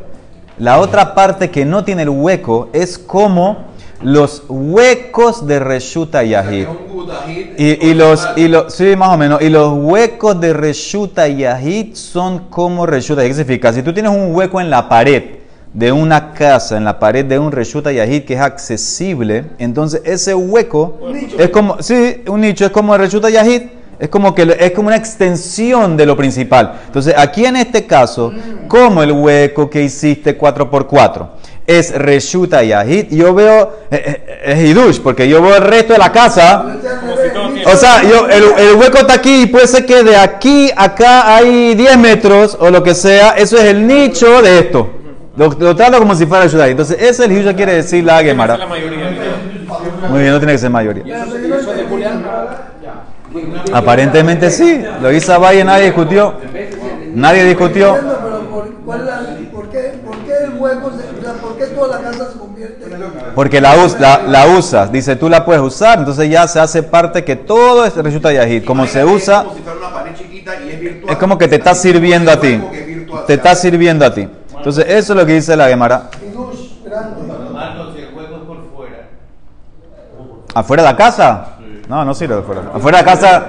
la 0.58 0.80
otra 0.80 1.14
parte 1.14 1.50
que 1.50 1.64
no 1.64 1.84
tiene 1.84 2.02
el 2.02 2.08
hueco, 2.08 2.68
es 2.72 2.98
como 2.98 3.68
los 4.02 4.42
huecos 4.48 5.46
de 5.46 5.60
Reshuta 5.60 6.24
Yahid. 6.24 6.66
Y, 7.56 7.88
y 7.88 7.94
los, 7.94 8.28
y 8.36 8.48
los, 8.48 8.74
sí, 8.74 8.96
más 8.96 9.10
o 9.10 9.16
menos. 9.16 9.40
Y 9.40 9.50
los 9.50 9.72
huecos 9.72 10.40
de 10.40 10.52
Reshuta 10.52 11.28
Yahid 11.28 11.94
son 11.94 12.50
como 12.50 12.86
Reshuta 12.86 13.22
Yahid. 13.22 13.30
¿Qué 13.30 13.34
significa? 13.36 13.72
Si 13.72 13.82
tú 13.82 13.94
tienes 13.94 14.10
un 14.10 14.34
hueco 14.34 14.60
en 14.60 14.68
la 14.68 14.88
pared 14.88 15.37
de 15.72 15.92
una 15.92 16.32
casa, 16.32 16.76
en 16.76 16.84
la 16.84 16.98
pared 16.98 17.24
de 17.24 17.38
un 17.38 17.52
Reshuta 17.52 17.92
Yahid 17.92 18.24
que 18.24 18.34
es 18.34 18.40
accesible, 18.40 19.44
entonces 19.58 20.02
ese 20.04 20.34
hueco 20.34 20.98
es 21.38 21.50
como, 21.50 21.82
sí, 21.82 22.22
un 22.26 22.40
nicho, 22.40 22.64
es 22.64 22.70
como 22.70 22.94
el 22.94 23.00
Reshuta 23.00 23.30
Yahid. 23.30 23.62
Es 23.98 24.08
como 24.10 24.32
que 24.32 24.56
es 24.60 24.70
como 24.70 24.88
una 24.88 24.96
extensión 24.96 25.96
de 25.96 26.06
lo 26.06 26.16
principal. 26.16 26.72
Entonces, 26.86 27.14
aquí 27.16 27.44
en 27.44 27.56
este 27.56 27.84
caso, 27.84 28.32
como 28.68 29.02
el 29.02 29.10
hueco 29.10 29.68
que 29.68 29.82
hiciste 29.82 30.38
4x4 30.38 31.28
es 31.66 31.92
Reshuta 31.92 32.62
Yahid, 32.62 33.08
yo 33.10 33.34
veo, 33.34 33.72
eh, 33.90 34.22
eh, 34.26 34.42
es 34.44 34.70
Hidush, 34.70 35.00
porque 35.00 35.28
yo 35.28 35.42
veo 35.42 35.56
el 35.56 35.62
resto 35.62 35.94
de 35.94 35.98
la 35.98 36.12
casa. 36.12 36.64
O 37.66 37.76
sea, 37.76 38.02
yo, 38.04 38.28
el, 38.28 38.44
el 38.56 38.76
hueco 38.76 38.98
está 38.98 39.14
aquí 39.14 39.42
y 39.42 39.46
puede 39.46 39.66
ser 39.66 39.84
que 39.84 40.04
de 40.04 40.16
aquí 40.16 40.70
a 40.76 40.84
acá 40.84 41.36
hay 41.36 41.74
10 41.74 41.98
metros 41.98 42.56
o 42.58 42.70
lo 42.70 42.82
que 42.82 42.94
sea. 42.94 43.32
Eso 43.32 43.58
es 43.58 43.64
el 43.64 43.86
nicho 43.86 44.40
de 44.40 44.60
esto. 44.60 44.97
Lo, 45.38 45.48
lo 45.58 45.74
trato 45.76 45.98
como 46.00 46.14
si 46.14 46.26
fuera 46.26 46.44
el 46.44 46.50
Shudai. 46.50 46.72
Entonces, 46.72 46.96
ese 46.98 47.08
es 47.10 47.20
el 47.20 47.30
Hiuya 47.32 47.54
quiere 47.54 47.74
decir 47.74 48.04
la 48.04 48.20
Gemara. 48.22 48.58
mayoría. 48.66 49.10
Muy 50.10 50.20
bien, 50.20 50.32
no 50.32 50.38
tiene 50.38 50.52
que 50.52 50.58
ser 50.58 50.70
mayoría. 50.70 51.24
Aparentemente 53.72 54.50
sí. 54.50 54.84
Lo 55.00 55.12
hizo 55.12 55.38
Valle, 55.40 55.64
nadie 55.64 55.84
discutió. 55.86 56.34
Nadie 57.14 57.44
discutió. 57.44 57.94
Entiendo, 57.94 58.18
pero 58.22 58.40
por, 58.50 58.74
cuál 58.84 59.00
es 59.00 59.06
la- 59.06 59.20
por 59.52 59.68
qué, 59.70 59.94
¿por 60.04 60.16
qué 60.18 60.32
el 60.44 60.54
hueco, 60.58 60.90
se, 60.90 61.18
o 61.18 61.22
sea, 61.22 61.32
por 61.40 61.56
qué 61.56 61.64
toda 61.66 61.98
la 61.98 62.10
casa 62.10 62.32
se 62.32 62.38
convierte 62.38 62.84
en 62.84 63.02
Porque 63.34 63.60
la, 63.60 63.76
us- 63.76 63.98
la, 64.00 64.22
la 64.26 64.46
usas. 64.46 64.90
Dice, 64.92 65.16
tú 65.16 65.28
la 65.28 65.44
puedes 65.44 65.62
usar. 65.62 65.98
Entonces 65.98 66.28
ya 66.30 66.46
se 66.48 66.58
hace 66.60 66.82
parte 66.82 67.24
que 67.24 67.36
todo 67.36 67.84
es 67.84 67.94
Reshuta 67.96 68.32
Yahid. 68.32 68.64
Como 68.64 68.86
se 68.86 69.04
usa. 69.04 69.44
Como 69.44 69.54
si 69.56 69.62
fuera 69.62 69.78
una 69.78 69.92
pared 69.92 70.12
chiquita 70.16 70.52
y 70.64 70.70
es 70.70 70.80
virtual. 70.80 71.12
Es 71.12 71.18
como 71.18 71.38
que 71.38 71.48
te 71.48 71.56
está 71.56 71.74
sirviendo 71.74 72.30
a 72.30 72.40
ti. 72.40 72.60
Te 73.26 73.34
está 73.34 73.54
sirviendo 73.54 74.04
a 74.04 74.12
ti. 74.14 74.28
Entonces, 74.58 74.84
eso 74.88 75.12
es 75.12 75.18
lo 75.18 75.26
que 75.26 75.34
dice 75.34 75.56
la 75.56 75.68
Gemara. 75.68 76.10
¿Afuera 80.54 80.82
de 80.82 80.88
la 80.88 80.96
casa? 80.96 81.46
No, 81.88 82.04
no 82.04 82.14
sirve 82.14 82.34
afuera. 82.34 82.62
Afuera 82.74 82.98
de 82.98 83.04
la 83.04 83.10
casa 83.10 83.46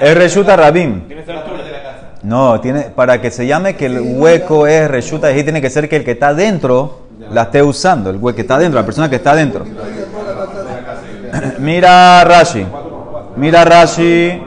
es 0.00 0.16
Reshuta 0.16 0.56
Rabim. 0.56 1.02
Tiene 1.06 1.22
esa 1.22 1.32
altura. 1.34 1.62
de 1.62 1.70
la 1.70 1.82
casa. 1.82 1.98
No, 2.22 2.60
tiene, 2.60 2.80
para 2.82 3.20
que 3.20 3.30
se 3.30 3.46
llame 3.46 3.76
que 3.76 3.86
el 3.86 4.00
hueco 4.16 4.66
es 4.66 4.90
Reshuta 4.90 5.30
Yahid, 5.30 5.44
tiene 5.44 5.60
que 5.60 5.70
ser 5.70 5.88
que 5.88 5.96
el 5.96 6.04
que 6.04 6.12
está 6.12 6.34
dentro 6.34 7.02
la 7.30 7.42
esté 7.42 7.62
usando. 7.62 8.10
El 8.10 8.16
hueco 8.16 8.36
que 8.36 8.42
está 8.42 8.58
dentro, 8.58 8.80
la 8.80 8.86
persona 8.86 9.10
que 9.10 9.16
está 9.16 9.34
dentro. 9.34 9.64
Mira 11.58 12.24
Rashi. 12.24 12.66
Mira 13.36 13.64
Rashi. 13.64 14.42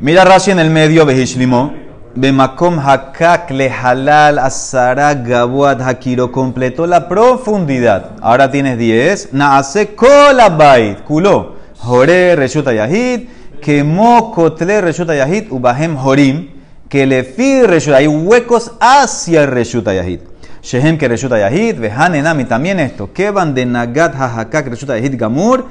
Mira 0.00 0.24
Rashi 0.24 0.50
en 0.50 0.60
el 0.60 0.70
medio, 0.70 1.04
Behishlimó. 1.04 1.79
Bemakom 2.16 2.74
hakak 2.82 3.50
le 3.50 3.68
halal 3.70 4.38
asara 4.38 5.14
gabuad 5.14 5.80
hakiro. 5.80 6.32
Completó 6.32 6.84
la 6.84 7.08
profundidad. 7.08 8.18
Ahora 8.20 8.50
tienes 8.50 8.78
10. 8.78 9.32
Naase 9.32 9.94
kolabait. 9.94 11.02
Kulo. 11.04 11.54
Jore 11.78 12.34
reshuta 12.34 12.74
yahid. 12.74 13.28
Kemo 13.62 14.32
kotle 14.34 14.80
reshuta 14.80 15.14
yahid. 15.14 15.50
Ubahem 15.50 15.96
horim. 15.96 16.50
Que 16.88 17.06
le 17.06 17.22
reshuta. 17.66 17.98
Hay 17.98 18.06
huecos 18.06 18.72
hacia 18.80 19.46
reshuta 19.46 19.94
yahid. 19.94 20.22
Shehem 20.62 20.98
que 20.98 21.06
reshuta 21.06 21.38
yahid. 21.38 21.78
Vehan 21.78 22.16
enami. 22.16 22.44
También 22.44 22.80
esto. 22.80 23.12
Kevan 23.12 23.54
de 23.54 23.64
nagat 23.66 24.16
hahakak 24.16 24.66
reshuta 24.66 24.98
yahid 24.98 25.16
gamur. 25.16 25.68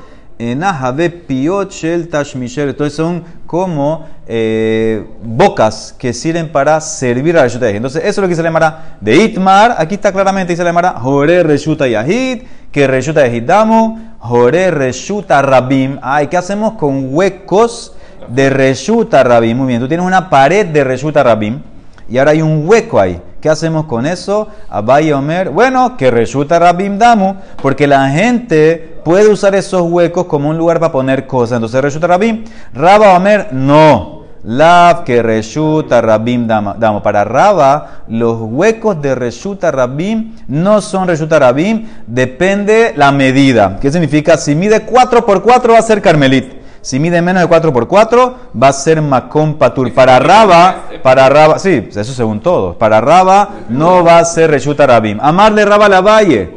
Entonces 2.69 2.95
son 2.95 3.25
como 3.45 4.08
eh, 4.25 5.06
bocas 5.21 5.93
que 5.97 6.13
sirven 6.13 6.49
para 6.49 6.80
servir 6.80 7.38
a 7.38 7.43
Reshuta 7.43 7.65
Yahid. 7.65 7.75
Entonces 7.75 8.02
eso 8.06 8.10
es 8.10 8.17
lo 8.19 8.28
que 8.30 8.36
se 8.36 8.41
le 8.41 8.47
llamará 8.47 8.97
de 9.02 9.17
Itmar. 9.17 9.75
Aquí 9.78 9.95
está 9.95 10.13
claramente, 10.13 10.54
dice 10.54 10.63
le 10.63 10.69
llamará 10.69 10.91
Jore 10.91 11.43
Reshuta 11.43 11.89
Yahid, 11.89 12.43
que 12.71 12.88
Reshuta 12.88 13.28
Yahid 13.28 13.43
damu, 13.43 13.99
Jore 14.19 14.71
Reshuta 14.71 15.41
Rabim. 15.41 15.99
Ay, 16.02 16.28
¿qué 16.28 16.38
hacemos 16.38 16.75
con 16.75 17.13
huecos 17.13 17.97
de 18.30 18.49
Reshuta 18.49 19.21
Rabim? 19.23 19.58
Muy 19.58 19.67
bien, 19.67 19.82
tú 19.82 19.89
tienes 19.89 20.06
una 20.06 20.30
pared 20.30 20.67
de 20.67 20.86
Reshuta 20.86 21.21
Rabim 21.21 21.62
y 22.08 22.17
ahora 22.17 22.32
hay 22.32 22.41
un 22.41 22.65
hueco 22.65 22.97
ahí. 22.97 23.21
¿Qué 23.41 23.49
hacemos 23.49 23.86
con 23.86 24.06
eso? 24.06 24.49
Abaye 24.69 25.13
Omer, 25.13 25.49
bueno, 25.49 25.95
que 25.95 26.12
resulta 26.12 26.60
Rabim 26.60 26.97
Damu, 26.97 27.36
porque 27.62 27.88
la 27.88 28.10
gente 28.10 28.99
puede 29.06 29.30
usar 29.30 29.56
esos 29.56 29.84
huecos 29.84 30.25
como 30.25 30.49
un 30.49 30.58
lugar 30.58 30.80
para 30.80 30.91
poner 30.91 31.25
cosas. 31.25 31.58
Entonces 31.58 31.82
resulta 31.82 32.08
Rabim. 32.08 32.43
Raba 32.73 33.15
Omer, 33.15 33.54
no. 33.54 34.19
Lav 34.43 35.04
que 35.04 35.21
reshuta 35.21 36.02
Rabim 36.02 36.47
Damu. 36.47 37.02
Para 37.02 37.23
Raba, 37.23 38.04
los 38.08 38.38
huecos 38.41 39.02
de 39.02 39.15
reshuta 39.15 39.71
Rabim 39.71 40.36
no 40.47 40.82
son 40.82 41.08
reshuta 41.08 41.39
Rabim, 41.39 41.88
depende 42.08 42.93
la 42.95 43.12
medida. 43.12 43.78
¿Qué 43.82 43.91
significa? 43.91 44.38
Si 44.38 44.56
mide 44.56 44.82
4 44.82 45.25
por 45.25 45.43
4 45.43 45.73
va 45.73 45.80
a 45.80 45.82
ser 45.82 46.02
Carmelit. 46.02 46.59
Si 46.82 47.00
mide 47.00 47.22
menos 47.22 47.44
de 47.44 47.50
4x4, 47.50 48.34
va 48.62 48.68
a 48.70 48.74
ser 48.74 49.02
Macón 49.02 49.56
Patur. 49.56 49.94
Para 49.94 50.20
Raba, 50.20 50.84
para 51.04 51.28
Raba, 51.30 51.60
sí, 51.60 51.89
eso 51.89 52.13
según 52.13 52.39
todos. 52.39 52.76
Para 52.78 53.02
Raba 53.02 53.50
no 53.70 54.04
va 54.04 54.20
a 54.20 54.26
ser 54.26 54.52
Reshuta 54.52 54.88
Rabim. 54.88 55.20
Amarle 55.22 55.65
Raba 55.65 55.89
la 55.89 56.02
Valle. 56.02 56.52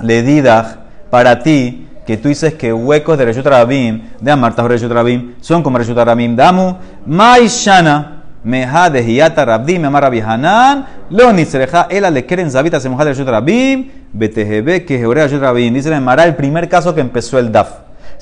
Le 0.00 0.22
didach, 0.22 0.76
para 1.10 1.40
ti, 1.40 1.88
que 2.06 2.16
tú 2.16 2.28
dices 2.28 2.54
que 2.54 2.72
huecos 2.72 3.18
de 3.18 3.24
Reshuta 3.24 3.50
Rabim, 3.50 4.02
de 4.20 4.30
Amarta 4.30 4.66
Reshuta 4.66 4.94
Rabim, 4.94 5.34
son 5.40 5.62
como 5.62 5.78
Reshuta 5.78 6.04
Rabim. 6.04 6.36
Damu, 6.36 6.76
Maishana. 7.06 8.10
Meja 8.44 8.90
de 8.90 9.02
Hiata 9.02 9.42
Rabdim, 9.42 9.86
Amar 9.86 10.02
Rabbi 10.02 10.20
Hanan, 10.20 10.86
lo 11.08 11.32
nisreja, 11.32 11.86
ela 11.88 12.10
le 12.10 12.26
quieren 12.26 12.50
zabita 12.50 12.78
se 12.78 12.90
moja 12.90 13.06
de 13.06 13.14
Rabim, 13.24 13.88
betehebe 14.12 14.84
que 14.84 14.98
Jeurea 14.98 15.24
Reshuta 15.24 15.46
Rabim. 15.46 15.72
Dice 15.72 15.88
la 15.88 15.96
Emara 15.96 16.24
el 16.24 16.36
primer 16.36 16.68
caso 16.68 16.94
que 16.94 17.00
empezó 17.00 17.38
el 17.38 17.50
DAF. 17.50 17.70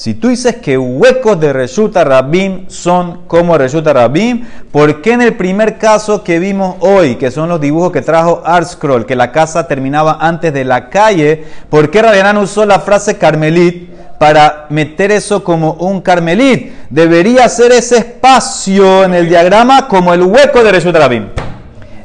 Si 0.03 0.15
tú 0.15 0.31
dices 0.31 0.57
que 0.57 0.77
huecos 0.77 1.38
de 1.38 1.53
Reshuta 1.53 2.03
Rabim 2.03 2.69
son 2.69 3.21
como 3.29 3.57
Reshuta 3.57 3.93
Rabim, 3.93 4.45
¿por 4.73 5.01
qué 5.01 5.12
en 5.12 5.23
el 5.23 5.37
primer 5.37 5.79
caso 5.79 6.25
que 6.25 6.41
vimos 6.41 6.75
hoy, 6.81 7.15
que 7.15 7.31
son 7.31 7.49
los 7.49 7.61
dibujos 7.61 7.93
que 7.93 8.03
trajo 8.03 8.43
Art 8.45 8.67
Scroll, 8.67 9.07
que 9.07 9.15
la 9.15 9.31
casa 9.31 9.69
terminaba 9.69 10.19
antes 10.21 10.53
de 10.53 10.65
la 10.65 10.91
calle, 10.91 11.45
¿por 11.71 11.88
qué 11.88 12.03
Rabianán 12.03 12.37
usó 12.38 12.67
la 12.67 12.81
frase 12.81 13.17
Carmelit 13.17 13.91
para 14.19 14.67
meter 14.71 15.12
eso 15.12 15.45
como 15.45 15.75
un 15.75 16.01
Carmelit? 16.01 16.73
Debería 16.91 17.49
ser 17.49 17.71
ese 17.71 17.99
espacio 17.99 19.05
en 19.05 19.15
el 19.15 19.29
diagrama 19.29 19.87
como 19.87 20.12
el 20.12 20.23
hueco 20.23 20.65
de 20.65 20.73
Reshuta 20.73 20.99
Rabim. 20.99 21.29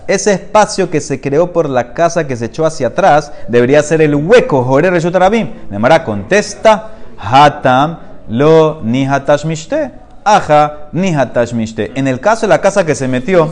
Ese 0.07 0.33
espacio 0.33 0.91
que 0.91 1.01
se 1.01 1.19
creó 1.19 1.51
por 1.51 1.67
la 1.67 1.95
casa 1.95 2.27
que 2.27 2.37
se 2.37 2.45
echó 2.45 2.63
hacia 2.63 2.89
atrás 2.89 3.33
debería 3.47 3.81
ser 3.81 4.03
el 4.03 4.13
hueco, 4.13 4.63
Jore 4.63 4.91
Reshuta 4.91 5.17
Rabim. 5.17 5.49
Nemara 5.71 6.03
contesta, 6.03 6.91
Hatam 7.17 7.97
lo 8.29 8.81
ni 8.83 9.05
hatashmishte. 9.05 9.91
Aja 10.29 10.89
ni 10.91 11.13
hatashmishte. 11.15 11.93
En 11.95 12.05
el 12.07 12.19
caso 12.19 12.41
de 12.41 12.49
la 12.49 12.59
casa 12.59 12.85
que 12.85 12.95
se 12.95 13.07
metió, 13.07 13.49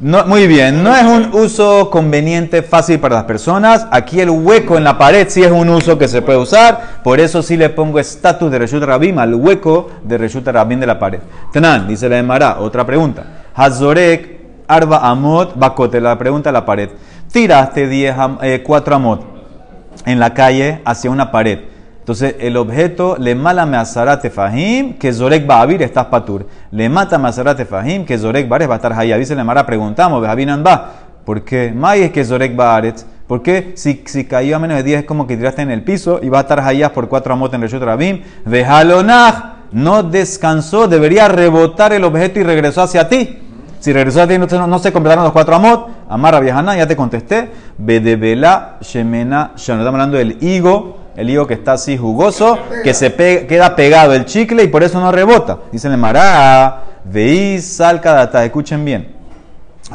no, 0.00 0.24
muy 0.24 0.46
bien, 0.46 0.82
no 0.82 0.96
es 0.96 1.04
un 1.04 1.30
uso 1.34 1.90
conveniente, 1.90 2.62
fácil 2.62 2.98
para 2.98 3.16
las 3.16 3.24
personas. 3.24 3.86
Aquí 3.90 4.20
el 4.20 4.30
hueco 4.30 4.78
en 4.78 4.84
la 4.84 4.96
pared 4.96 5.26
sí 5.28 5.42
es 5.42 5.50
un 5.52 5.68
uso 5.68 5.98
que 5.98 6.08
se 6.08 6.22
puede 6.22 6.38
usar. 6.38 7.00
Por 7.04 7.20
eso 7.20 7.42
sí 7.42 7.58
le 7.58 7.68
pongo 7.68 7.98
estatus 7.98 8.50
de 8.50 8.58
Reshut 8.58 8.82
Rabim 8.82 9.18
al 9.18 9.34
hueco 9.34 9.90
de 10.02 10.16
Reshut 10.16 10.46
Rabim 10.48 10.80
de 10.80 10.86
la 10.86 10.98
pared. 10.98 11.20
Tenan, 11.52 11.86
dice 11.86 12.08
la 12.08 12.16
Emara, 12.18 12.58
otra 12.60 12.86
pregunta. 12.86 13.24
Hazorek 13.54 14.40
Arba 14.66 14.98
Amot 15.06 15.54
Bakote, 15.58 16.00
la 16.00 16.16
pregunta 16.18 16.48
de 16.48 16.54
la 16.54 16.64
pared. 16.64 16.88
Tiraste 17.30 17.86
10 17.86 18.18
am- 18.18 18.38
eh, 18.40 18.62
cuatro 18.64 18.94
amot 18.94 19.20
en 20.06 20.18
la 20.18 20.32
calle 20.32 20.80
hacia 20.86 21.10
una 21.10 21.30
pared. 21.30 21.58
Entonces, 22.04 22.36
el 22.38 22.58
objeto 22.58 23.16
le 23.18 23.34
mala 23.34 23.64
me 23.64 23.78
asarate 23.78 24.28
fahim, 24.28 24.98
que 24.98 25.10
zorek 25.10 25.46
ba'avir 25.46 25.80
estás 25.80 26.04
patur. 26.04 26.46
Le 26.70 26.90
mata 26.90 27.16
me 27.16 27.28
asarate 27.28 27.64
fahim, 27.64 28.04
que 28.04 28.18
zorek 28.18 28.46
bares 28.46 28.68
va 28.68 28.74
a 28.74 28.76
estar 28.76 28.92
hayá. 28.92 29.16
Dice 29.16 29.34
la 29.34 29.42
Mara, 29.42 29.64
preguntamos, 29.64 30.20
bejabinan 30.20 30.62
va. 30.62 30.92
¿Por 31.24 31.44
qué? 31.44 31.72
May 31.74 32.02
es 32.02 32.12
que 32.12 32.22
zorek 32.22 32.54
ba'aretz. 32.54 33.06
¿Por 33.26 33.40
qué? 33.40 33.72
Si, 33.76 34.02
si 34.04 34.26
cayó 34.26 34.56
a 34.56 34.58
menos 34.58 34.76
de 34.76 34.82
10 34.82 35.00
es 35.00 35.06
como 35.06 35.26
que 35.26 35.38
tiraste 35.38 35.62
en 35.62 35.70
el 35.70 35.82
piso 35.82 36.20
y 36.22 36.28
va 36.28 36.40
a 36.40 36.40
estar 36.42 36.60
hayá 36.60 36.92
por 36.92 37.08
cuatro 37.08 37.32
amot 37.32 37.54
en 37.54 37.62
Reshut 37.62 37.82
Rabim. 37.82 38.20
Vejalonaj, 38.44 39.70
no 39.72 40.02
descansó, 40.02 40.86
debería 40.86 41.26
rebotar 41.28 41.94
el 41.94 42.04
objeto 42.04 42.38
y 42.38 42.42
regresó 42.42 42.82
hacia 42.82 43.08
ti. 43.08 43.38
Si 43.80 43.94
regresó 43.94 44.20
a 44.20 44.26
ti, 44.26 44.36
no, 44.36 44.78
se 44.78 44.92
completaron 44.92 45.24
los 45.24 45.32
cuatro 45.32 45.54
amot. 45.54 45.88
Amarra 46.10 46.40
viajana, 46.40 46.76
ya 46.76 46.86
te 46.86 46.96
contesté. 46.96 47.50
Bedebela 47.78 48.76
shemena 48.82 49.52
shano. 49.56 49.80
Estamos 49.80 49.94
hablando 49.94 50.18
del 50.18 50.36
higo, 50.42 51.03
el 51.16 51.30
higo 51.30 51.46
que 51.46 51.54
está 51.54 51.74
así 51.74 51.96
jugoso, 51.96 52.58
que 52.82 52.94
se 52.94 53.14
queda 53.14 53.76
pegado 53.76 54.14
el 54.14 54.24
chicle 54.24 54.64
y 54.64 54.68
por 54.68 54.82
eso 54.82 55.00
no 55.00 55.12
rebota. 55.12 55.58
Dice 55.72 55.88
el 55.88 55.96
Mará, 55.96 56.82
veí 57.04 57.60
sal 57.60 58.00
data. 58.02 58.44
Escuchen 58.44 58.84
bien. 58.84 59.14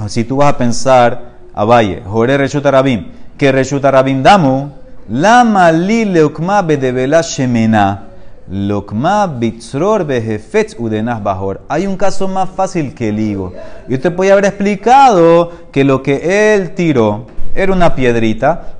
Si 0.07 0.23
tú 0.23 0.37
vas 0.37 0.53
a 0.53 0.57
pensar, 0.57 1.29
a 1.53 1.65
Valle, 1.65 2.01
Jore 2.05 2.37
Reshuta 2.37 2.71
Rabim, 2.71 3.11
que 3.37 3.51
Reshuta 3.51 3.91
Rabim 3.91 4.23
Damu, 4.23 4.71
Lama 5.09 5.71
li 5.71 6.05
leukma 6.05 6.61
bedebela 6.61 7.21
shemena. 7.21 8.05
Lokma 8.51 9.27
bitzror 9.27 10.05
behefetz 10.05 10.75
udenas 10.79 11.21
bajor. 11.21 11.61
Hay 11.67 11.85
un 11.85 11.97
caso 11.97 12.27
más 12.27 12.49
fácil 12.49 12.93
que 12.93 13.09
el 13.09 13.19
higo. 13.19 13.53
Y 13.87 13.95
usted 13.95 14.15
podía 14.15 14.33
haber 14.33 14.45
explicado 14.45 15.51
que 15.71 15.83
lo 15.83 16.01
que 16.01 16.53
él 16.53 16.75
tiró 16.75 17.25
era 17.55 17.73
una 17.73 17.95
piedrita 17.95 18.78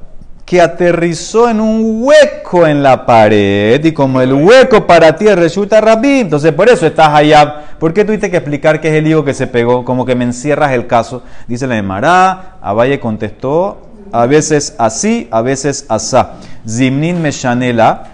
que 0.49 0.59
aterrizó 0.59 1.47
en 1.47 1.59
un 1.59 2.01
hueco 2.01 2.65
en 2.65 2.81
la 2.81 3.05
pared. 3.05 3.85
Y 3.85 3.91
como 3.91 4.19
el 4.19 4.33
hueco 4.33 4.87
para 4.87 5.15
ti 5.15 5.27
es 5.27 5.55
rabí, 5.69 6.21
entonces 6.21 6.51
por 6.53 6.67
eso 6.67 6.87
estás 6.87 7.09
allá. 7.09 7.75
¿Por 7.77 7.93
qué 7.93 8.03
tuviste 8.03 8.31
que 8.31 8.37
explicar 8.37 8.81
que 8.81 8.87
es 8.87 8.95
el 8.95 9.05
higo 9.05 9.23
que 9.23 9.35
se 9.35 9.45
pegó? 9.45 9.85
Como 9.85 10.07
que 10.07 10.15
me 10.15 10.23
encierras 10.23 10.71
el 10.71 10.87
caso. 10.87 11.21
Dice 11.47 11.67
la 11.67 11.75
de 11.75 11.83
Mará. 11.83 12.55
Abaye 12.63 12.99
contestó. 12.99 13.89
A 14.11 14.25
veces 14.25 14.73
así, 14.79 15.27
a 15.29 15.43
veces 15.43 15.85
asá. 15.87 16.37
Zimnin 16.67 17.21
meshanela. 17.21 18.05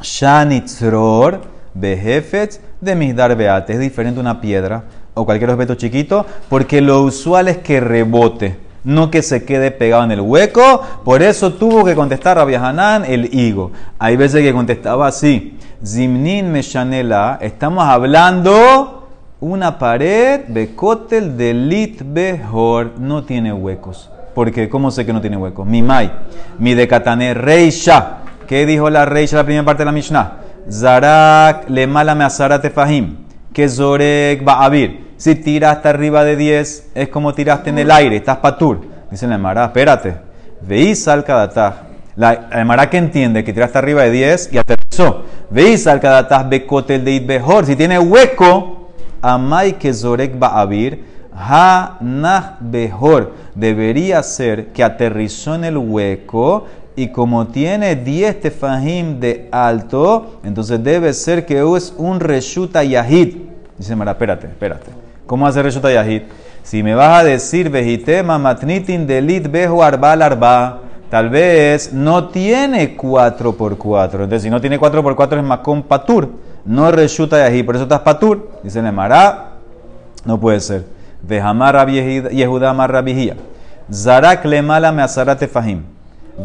Shanitzror 0.00 1.42
behefetz 1.74 2.58
de 2.80 2.94
misdar 2.94 3.36
beate. 3.36 3.74
Es 3.74 3.80
diferente 3.80 4.18
una 4.18 4.40
piedra 4.40 4.84
o 5.12 5.26
cualquier 5.26 5.50
objeto 5.50 5.74
chiquito 5.74 6.24
porque 6.48 6.80
lo 6.80 7.02
usual 7.02 7.48
es 7.48 7.58
que 7.58 7.80
rebote, 7.80 8.56
no 8.84 9.10
que 9.10 9.22
se 9.22 9.44
quede 9.44 9.70
pegado 9.70 10.04
en 10.04 10.12
el 10.12 10.20
hueco. 10.20 10.82
Por 11.04 11.22
eso 11.22 11.52
tuvo 11.54 11.84
que 11.84 11.94
contestar 11.94 12.36
Rabbi 12.36 12.54
Hanan 12.54 13.04
el 13.04 13.34
higo. 13.34 13.72
Hay 13.98 14.16
veces 14.16 14.42
que 14.42 14.52
contestaba 14.52 15.06
así. 15.06 15.58
Zimnin 15.84 16.50
meshanela. 16.50 17.38
Estamos 17.40 17.84
hablando 17.84 19.08
una 19.40 19.78
pared 19.78 20.42
bekotel 20.48 21.36
de 21.36 21.54
lit 21.54 22.02
behor. 22.04 22.92
No 22.98 23.24
tiene 23.24 23.52
huecos. 23.52 24.10
Porque, 24.34 24.68
¿cómo 24.68 24.90
sé 24.90 25.04
que 25.04 25.12
no 25.12 25.20
tiene 25.20 25.36
huecos? 25.36 25.66
Mi 25.66 25.82
mai. 25.82 26.10
Mi 26.58 26.74
decatané 26.74 27.34
reisha. 27.34 28.18
¿Qué 28.46 28.66
dijo 28.66 28.90
la 28.90 29.04
reisha 29.04 29.36
la 29.36 29.44
primera 29.44 29.64
parte 29.64 29.82
de 29.82 29.86
la 29.86 29.92
Mishnah? 29.92 30.36
Zarak 30.70 31.68
le 31.68 31.86
mala 31.86 32.14
me 32.14 32.24
asarate 32.24 32.70
fahim. 32.70 33.16
Que 33.52 33.68
zorek 33.68 34.46
va 34.46 34.64
a 34.64 34.68
vir. 34.68 35.09
Si 35.20 35.34
tiraste 35.34 35.86
arriba 35.86 36.24
de 36.24 36.34
10, 36.34 36.92
es 36.94 37.08
como 37.10 37.34
tiraste 37.34 37.68
en 37.68 37.78
el 37.78 37.90
aire, 37.90 38.16
estás 38.16 38.38
patur. 38.38 38.80
Dice 39.10 39.26
la 39.26 39.34
Emara, 39.34 39.66
espérate. 39.66 40.14
Veis 40.62 41.06
al 41.08 41.24
kadataj. 41.24 41.74
La 42.16 42.48
Emara 42.50 42.88
que 42.88 42.96
entiende 42.96 43.44
que 43.44 43.52
tiraste 43.52 43.76
arriba 43.76 44.04
de 44.04 44.12
10 44.12 44.48
y 44.50 44.56
aterrizó. 44.56 45.24
Veis 45.50 45.86
al 45.86 46.00
kadataj 46.00 46.48
bekotel 46.48 47.04
de 47.04 47.20
behor. 47.20 47.66
Si 47.66 47.76
tiene 47.76 47.98
hueco, 47.98 48.92
amai 49.20 49.76
que 49.78 49.92
zorek 49.92 50.42
va 50.42 50.58
a 50.58 50.64
vir. 50.64 51.04
Ha 51.34 51.98
nah 52.00 52.56
behor. 52.58 53.34
Debería 53.54 54.22
ser 54.22 54.68
que 54.68 54.82
aterrizó 54.82 55.54
en 55.54 55.64
el 55.64 55.76
hueco 55.76 56.64
y 56.96 57.08
como 57.08 57.46
tiene 57.48 57.94
10 57.94 58.40
tefahim 58.40 59.20
de 59.20 59.50
alto, 59.52 60.40
entonces 60.44 60.82
debe 60.82 61.12
ser 61.12 61.44
que 61.44 61.60
es 61.76 61.92
un 61.98 62.20
reshuta 62.20 62.82
yahid. 62.82 63.36
Dice 63.76 63.94
Mara, 63.94 64.12
espérate, 64.12 64.46
espérate. 64.46 65.09
¿Cómo 65.30 65.46
hacer 65.46 65.64
reshuta 65.64 65.92
yahid? 65.92 66.22
Si 66.64 66.82
me 66.82 66.92
vas 66.92 67.20
a 67.20 67.22
decir 67.22 67.70
vejitema 67.70 68.36
matnitin 68.36 69.06
delit 69.06 69.48
bejo 69.48 69.80
arba 69.80 70.10
al 70.10 70.22
arba, 70.22 70.80
tal 71.08 71.28
vez 71.28 71.92
no 71.92 72.30
tiene 72.30 72.96
4 72.96 73.52
por 73.52 73.78
4 73.78 74.24
Entonces, 74.24 74.42
si 74.42 74.50
no 74.50 74.60
tiene 74.60 74.76
4 74.76 75.04
por 75.04 75.14
4 75.14 75.38
es 75.38 75.44
makom 75.44 75.84
patur, 75.84 76.30
no 76.64 76.88
es 76.88 76.94
reshuta. 76.96 77.46
Por 77.64 77.76
eso 77.76 77.84
estás 77.84 78.00
patur. 78.00 78.50
Dice 78.64 78.82
Mara, 78.82 79.52
no 80.24 80.40
puede 80.40 80.58
ser. 80.58 80.84
Vejamar 81.22 81.88
Yehuda 81.88 82.72
mar 82.74 82.90
rabihia. 82.90 83.36
Zarak 83.88 84.44
le 84.46 84.62
mala 84.62 84.90
me 84.90 85.02
asarate 85.02 85.46
fahim. 85.46 85.84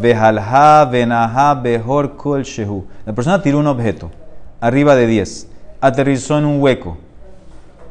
Vejalha, 0.00 0.84
venaha, 0.84 1.54
behor, 1.54 2.14
kol, 2.14 2.44
shehu. 2.44 2.84
La 3.04 3.12
persona 3.12 3.42
tiró 3.42 3.58
un 3.58 3.66
objeto 3.66 4.12
arriba 4.60 4.94
de 4.94 5.08
10, 5.08 5.48
aterrizó 5.80 6.38
en 6.38 6.44
un 6.44 6.62
hueco, 6.62 6.98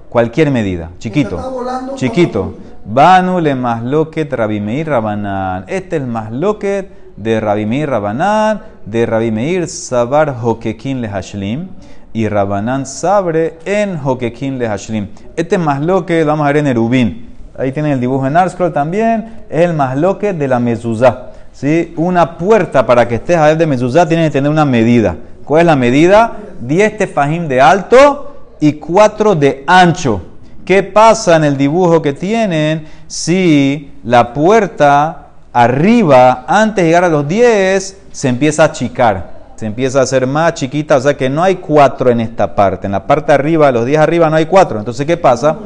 cualquier 0.10 0.52
medida, 0.52 0.92
chiquito, 1.00 1.38
volando 1.38 1.96
chiquito. 1.96 2.56
Banu 2.86 3.40
le 3.40 3.56
masloket 3.56 4.32
Rabimeir 4.32 4.88
Rabanán. 4.88 5.64
Este 5.68 5.96
es 5.96 6.02
el 6.04 6.08
masloket 6.08 6.88
de 7.18 7.40
Rabimeir 7.40 7.90
Rabanán, 7.90 8.62
de 8.86 9.06
Rabimeir 9.08 9.68
Sabar 9.68 10.36
Hokekin 10.42 11.02
le 11.02 11.10
Hashlim 11.10 11.68
y 12.14 12.28
Rabanán 12.30 12.86
Sabre 12.86 13.58
en 13.66 13.98
Hokekin 13.98 14.60
le 14.60 14.68
Hashlim. 14.68 15.08
Este 15.36 15.56
es 15.56 15.62
masloket, 15.62 16.26
vamos 16.26 16.46
a 16.46 16.48
ver 16.48 16.58
en 16.58 16.68
Erubín. 16.68 17.30
Ahí 17.58 17.72
tienen 17.72 17.94
el 17.94 18.00
dibujo 18.00 18.28
en 18.28 18.38
Arscroll 18.38 18.72
también, 18.72 19.46
es 19.50 19.62
el 19.62 19.74
masloket 19.74 20.38
de 20.38 20.48
la 20.48 20.60
mezuzá. 20.60 21.32
¿sí? 21.54 21.94
Una 21.98 22.38
puerta 22.38 22.86
para 22.86 23.08
que 23.08 23.16
estés 23.16 23.38
a 23.38 23.48
ver 23.48 23.58
de 23.58 23.66
mezuzá 23.66 24.08
tiene 24.08 24.26
que 24.26 24.32
tener 24.32 24.52
una 24.52 24.66
medida. 24.66 25.16
¿Cuál 25.44 25.62
es 25.62 25.66
la 25.66 25.76
medida? 25.76 26.34
10 26.62 26.98
tefajim 26.98 27.48
de 27.48 27.62
alto 27.62 28.35
y 28.60 28.74
4 28.74 29.36
de 29.36 29.64
ancho. 29.68 30.22
¿Qué 30.66 30.82
pasa 30.82 31.36
en 31.36 31.44
el 31.44 31.58
dibujo 31.58 32.02
que 32.02 32.14
tienen 32.14 32.88
si 33.08 33.92
la 34.04 34.34
puerta 34.34 35.28
arriba, 35.54 36.46
antes 36.48 36.84
de 36.84 36.90
llegar 36.90 37.04
a 37.04 37.10
los 37.10 37.28
10, 37.28 38.02
se 38.12 38.28
empieza 38.28 38.64
a 38.64 38.68
achicar? 38.68 39.36
Se 39.56 39.66
empieza 39.66 40.00
a 40.00 40.04
hacer 40.04 40.28
más 40.28 40.56
chiquita, 40.56 40.98
o 40.98 41.02
sea 41.02 41.16
que 41.16 41.30
no 41.30 41.44
hay 41.44 41.56
4 41.56 42.10
en 42.10 42.20
esta 42.20 42.56
parte. 42.56 42.88
En 42.88 42.92
la 42.92 43.06
parte 43.06 43.32
arriba, 43.32 43.72
los 43.72 43.86
10 43.86 44.00
arriba, 44.00 44.30
no 44.30 44.36
hay 44.36 44.48
4. 44.48 44.80
Entonces, 44.80 45.06
¿qué 45.06 45.18
pasa? 45.18 45.58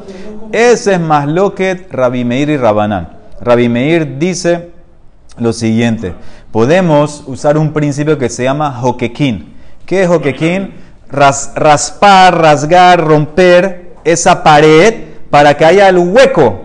Ese 0.51 0.93
es 0.93 0.99
más 0.99 1.27
lo 1.27 1.55
que 1.55 1.87
Rabbi 1.89 2.25
Meir 2.25 2.49
y 2.49 2.57
Rabanán. 2.57 3.09
Rabbi 3.41 3.69
Meir 3.69 4.17
dice 4.19 4.71
lo 5.37 5.53
siguiente. 5.53 6.13
Podemos 6.51 7.23
usar 7.25 7.57
un 7.57 7.71
principio 7.71 8.17
que 8.17 8.29
se 8.29 8.43
llama 8.43 8.71
joquequín. 8.71 9.53
¿Qué 9.85 10.03
es 10.03 10.07
joquequín? 10.07 10.73
Ras- 11.11 11.51
raspar, 11.55 12.39
rasgar, 12.41 13.03
romper 13.03 13.95
esa 14.03 14.43
pared 14.43 14.93
para 15.29 15.55
que 15.55 15.65
haya 15.65 15.89
el 15.89 15.97
hueco. 15.97 16.61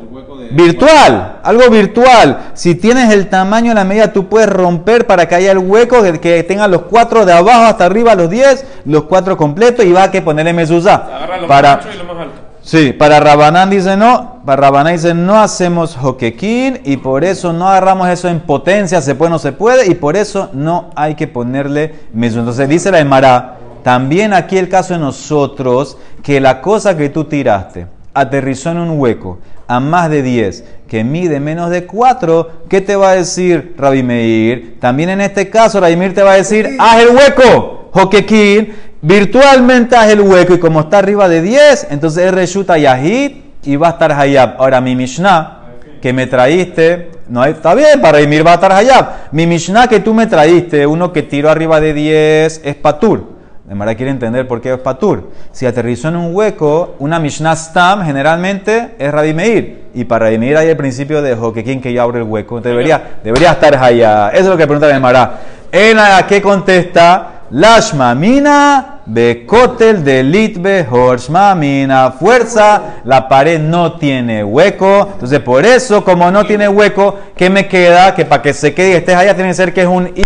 Virtual, 0.50 1.38
algo 1.42 1.68
virtual. 1.68 2.50
Si 2.54 2.74
tienes 2.76 3.12
el 3.12 3.28
tamaño 3.28 3.70
de 3.70 3.74
la 3.74 3.85
medida, 3.85 4.12
tú 4.12 4.28
puedes 4.28 4.48
romper 4.48 5.07
para 5.07 5.26
que 5.26 5.35
haya 5.35 5.50
el 5.52 5.59
hueco, 5.59 6.00
de 6.02 6.20
que 6.20 6.42
tenga 6.44 6.68
los 6.68 6.83
cuatro 6.83 7.24
de 7.24 7.33
abajo 7.33 7.64
hasta 7.64 7.87
arriba, 7.87 8.14
los 8.14 8.30
10, 8.30 8.64
los 8.85 9.04
cuatro 9.04 9.37
completos 9.37 9.85
y 9.85 9.92
va 9.92 10.04
a 10.04 10.11
que 10.11 10.22
ponerle 10.22 10.52
mezuzá. 10.52 11.09
Lo 11.40 11.48
Para, 11.48 11.76
más 11.76 11.87
ancho 11.87 11.94
y 11.94 11.98
lo 11.98 12.04
más 12.04 12.22
alto. 12.22 12.35
Sí, 12.62 12.92
para 12.92 13.20
Rabanán 13.20 13.68
dice 13.68 13.94
no, 13.96 14.40
para 14.46 14.62
Rabanán 14.62 14.94
dice 14.94 15.12
no 15.12 15.38
hacemos 15.42 15.96
joquequín 15.96 16.80
y 16.85 16.96
por 16.96 17.22
eso 17.24 17.52
no 17.52 17.68
agarramos 17.68 18.09
eso 18.09 18.28
en 18.28 18.40
potencia, 18.40 19.02
se 19.02 19.14
puede 19.14 19.28
o 19.28 19.33
no 19.33 19.38
se 19.38 19.52
puede 19.52 19.87
y 19.87 19.94
por 19.96 20.16
eso 20.16 20.48
no 20.54 20.90
hay 20.94 21.14
que 21.14 21.26
ponerle 21.26 21.94
meso. 22.14 22.38
Entonces 22.38 22.66
dice 22.68 22.90
la 22.90 23.00
Emara, 23.00 23.57
también 23.84 24.32
aquí 24.32 24.56
el 24.56 24.70
caso 24.70 24.94
de 24.94 25.00
nosotros, 25.00 25.98
que 26.22 26.40
la 26.40 26.62
cosa 26.62 26.96
que 26.96 27.10
tú 27.10 27.24
tiraste 27.24 27.86
aterrizó 28.14 28.70
en 28.70 28.78
un 28.78 28.98
hueco 28.98 29.40
a 29.68 29.78
más 29.78 30.08
de 30.08 30.22
10, 30.22 30.64
que 30.88 31.04
mide 31.04 31.38
menos 31.38 31.68
de 31.68 31.84
4, 31.84 32.62
¿qué 32.70 32.80
te 32.80 32.96
va 32.96 33.10
a 33.10 33.14
decir 33.16 33.74
Rabbi 33.76 34.02
Meir? 34.02 34.78
También 34.80 35.10
en 35.10 35.20
este 35.20 35.50
caso 35.50 35.80
Rabbi 35.80 35.96
Meir 35.96 36.14
te 36.14 36.22
va 36.22 36.32
a 36.32 36.36
decir, 36.36 36.76
haz 36.78 37.02
el 37.02 37.10
hueco, 37.14 37.90
joquequín, 37.92 38.72
virtualmente 39.02 39.96
haz 39.96 40.08
el 40.08 40.22
hueco 40.22 40.54
y 40.54 40.58
como 40.58 40.80
está 40.80 40.98
arriba 40.98 41.28
de 41.28 41.42
10, 41.42 41.88
entonces 41.90 42.24
es 42.24 42.32
reshuta 42.32 42.78
yahid 42.78 43.32
y 43.64 43.76
va 43.76 43.88
a 43.88 43.90
estar 43.90 44.12
hayab. 44.12 44.54
Ahora 44.60 44.80
mi 44.80 44.96
Mishnah 44.96 45.60
que 46.00 46.14
me 46.14 46.26
traíste, 46.26 47.10
no 47.28 47.42
hay, 47.42 47.52
está 47.52 47.74
bien, 47.74 48.00
para 48.00 48.18
Emir 48.20 48.46
va 48.46 48.52
a 48.52 48.54
estar 48.54 48.72
hayab. 48.72 49.32
Mi 49.32 49.46
Mishnah 49.46 49.88
que 49.88 50.00
tú 50.00 50.14
me 50.14 50.26
traíste, 50.26 50.86
uno 50.86 51.12
que 51.12 51.22
tiró 51.22 51.50
arriba 51.50 51.80
de 51.80 51.92
10 51.92 52.62
es 52.64 52.74
patur. 52.76 53.33
De 53.66 53.74
manera 53.74 53.96
quiere 53.96 54.11
entender 54.11 54.46
por 54.46 54.61
qué 54.61 54.74
es 54.74 54.79
patur. 54.79 55.31
Si 55.50 55.64
aterrizó 55.64 56.09
en 56.09 56.16
un 56.16 56.35
hueco, 56.35 56.96
una 56.98 57.18
Mishnah 57.18 57.57
Stam 57.57 58.05
generalmente 58.05 58.94
es 58.98 59.11
Rabbi 59.11 59.33
Meir. 59.33 59.85
Y 59.94 60.05
para 60.05 60.27
Rabbi 60.27 60.38
Meir 60.38 60.59
hay 60.59 60.68
el 60.68 60.77
principio 60.77 61.22
de 61.22 61.35
Joquequín 61.35 61.81
que 61.81 61.92
ya 61.92 62.03
abre 62.03 62.18
el 62.18 62.24
hueco. 62.24 62.59
Entonces 62.59 62.72
debería, 62.72 63.18
debería 63.24 63.53
estar 63.53 63.74
allá. 63.74 64.29
Eso 64.31 64.42
es 64.42 64.46
lo 64.48 64.57
que 64.59 64.66
pregunta 64.66 64.92
Gemara. 64.92 65.40
En 65.72 65.96
la 65.96 66.27
que 66.27 66.42
contesta, 66.42 67.35
Lashma 67.50 68.14
mina 68.14 69.00
bekotel 69.07 70.03
delit 70.05 70.59
behorshma 70.61 71.55
mina. 71.55 72.11
Fuerza, 72.11 73.00
la 73.05 73.29
pared 73.29 73.61
no 73.61 73.92
tiene 73.92 74.42
hueco. 74.42 75.09
Entonces 75.12 75.40
por 75.40 75.64
eso, 75.64 76.05
como 76.05 76.31
no 76.31 76.44
tiene 76.44 76.68
hueco, 76.68 77.18
¿qué 77.37 77.50
me 77.50 77.68
queda? 77.68 78.14
Que 78.14 78.24
para 78.24 78.42
que 78.42 78.53
se 78.53 78.74
quede 78.74 78.90
y 78.90 78.94
estés 78.94 79.14
allá 79.14 79.35
tiene 79.35 79.50
que 79.50 79.55
ser 79.55 79.72
que 79.72 79.83
es 79.83 79.87
un 79.87 80.23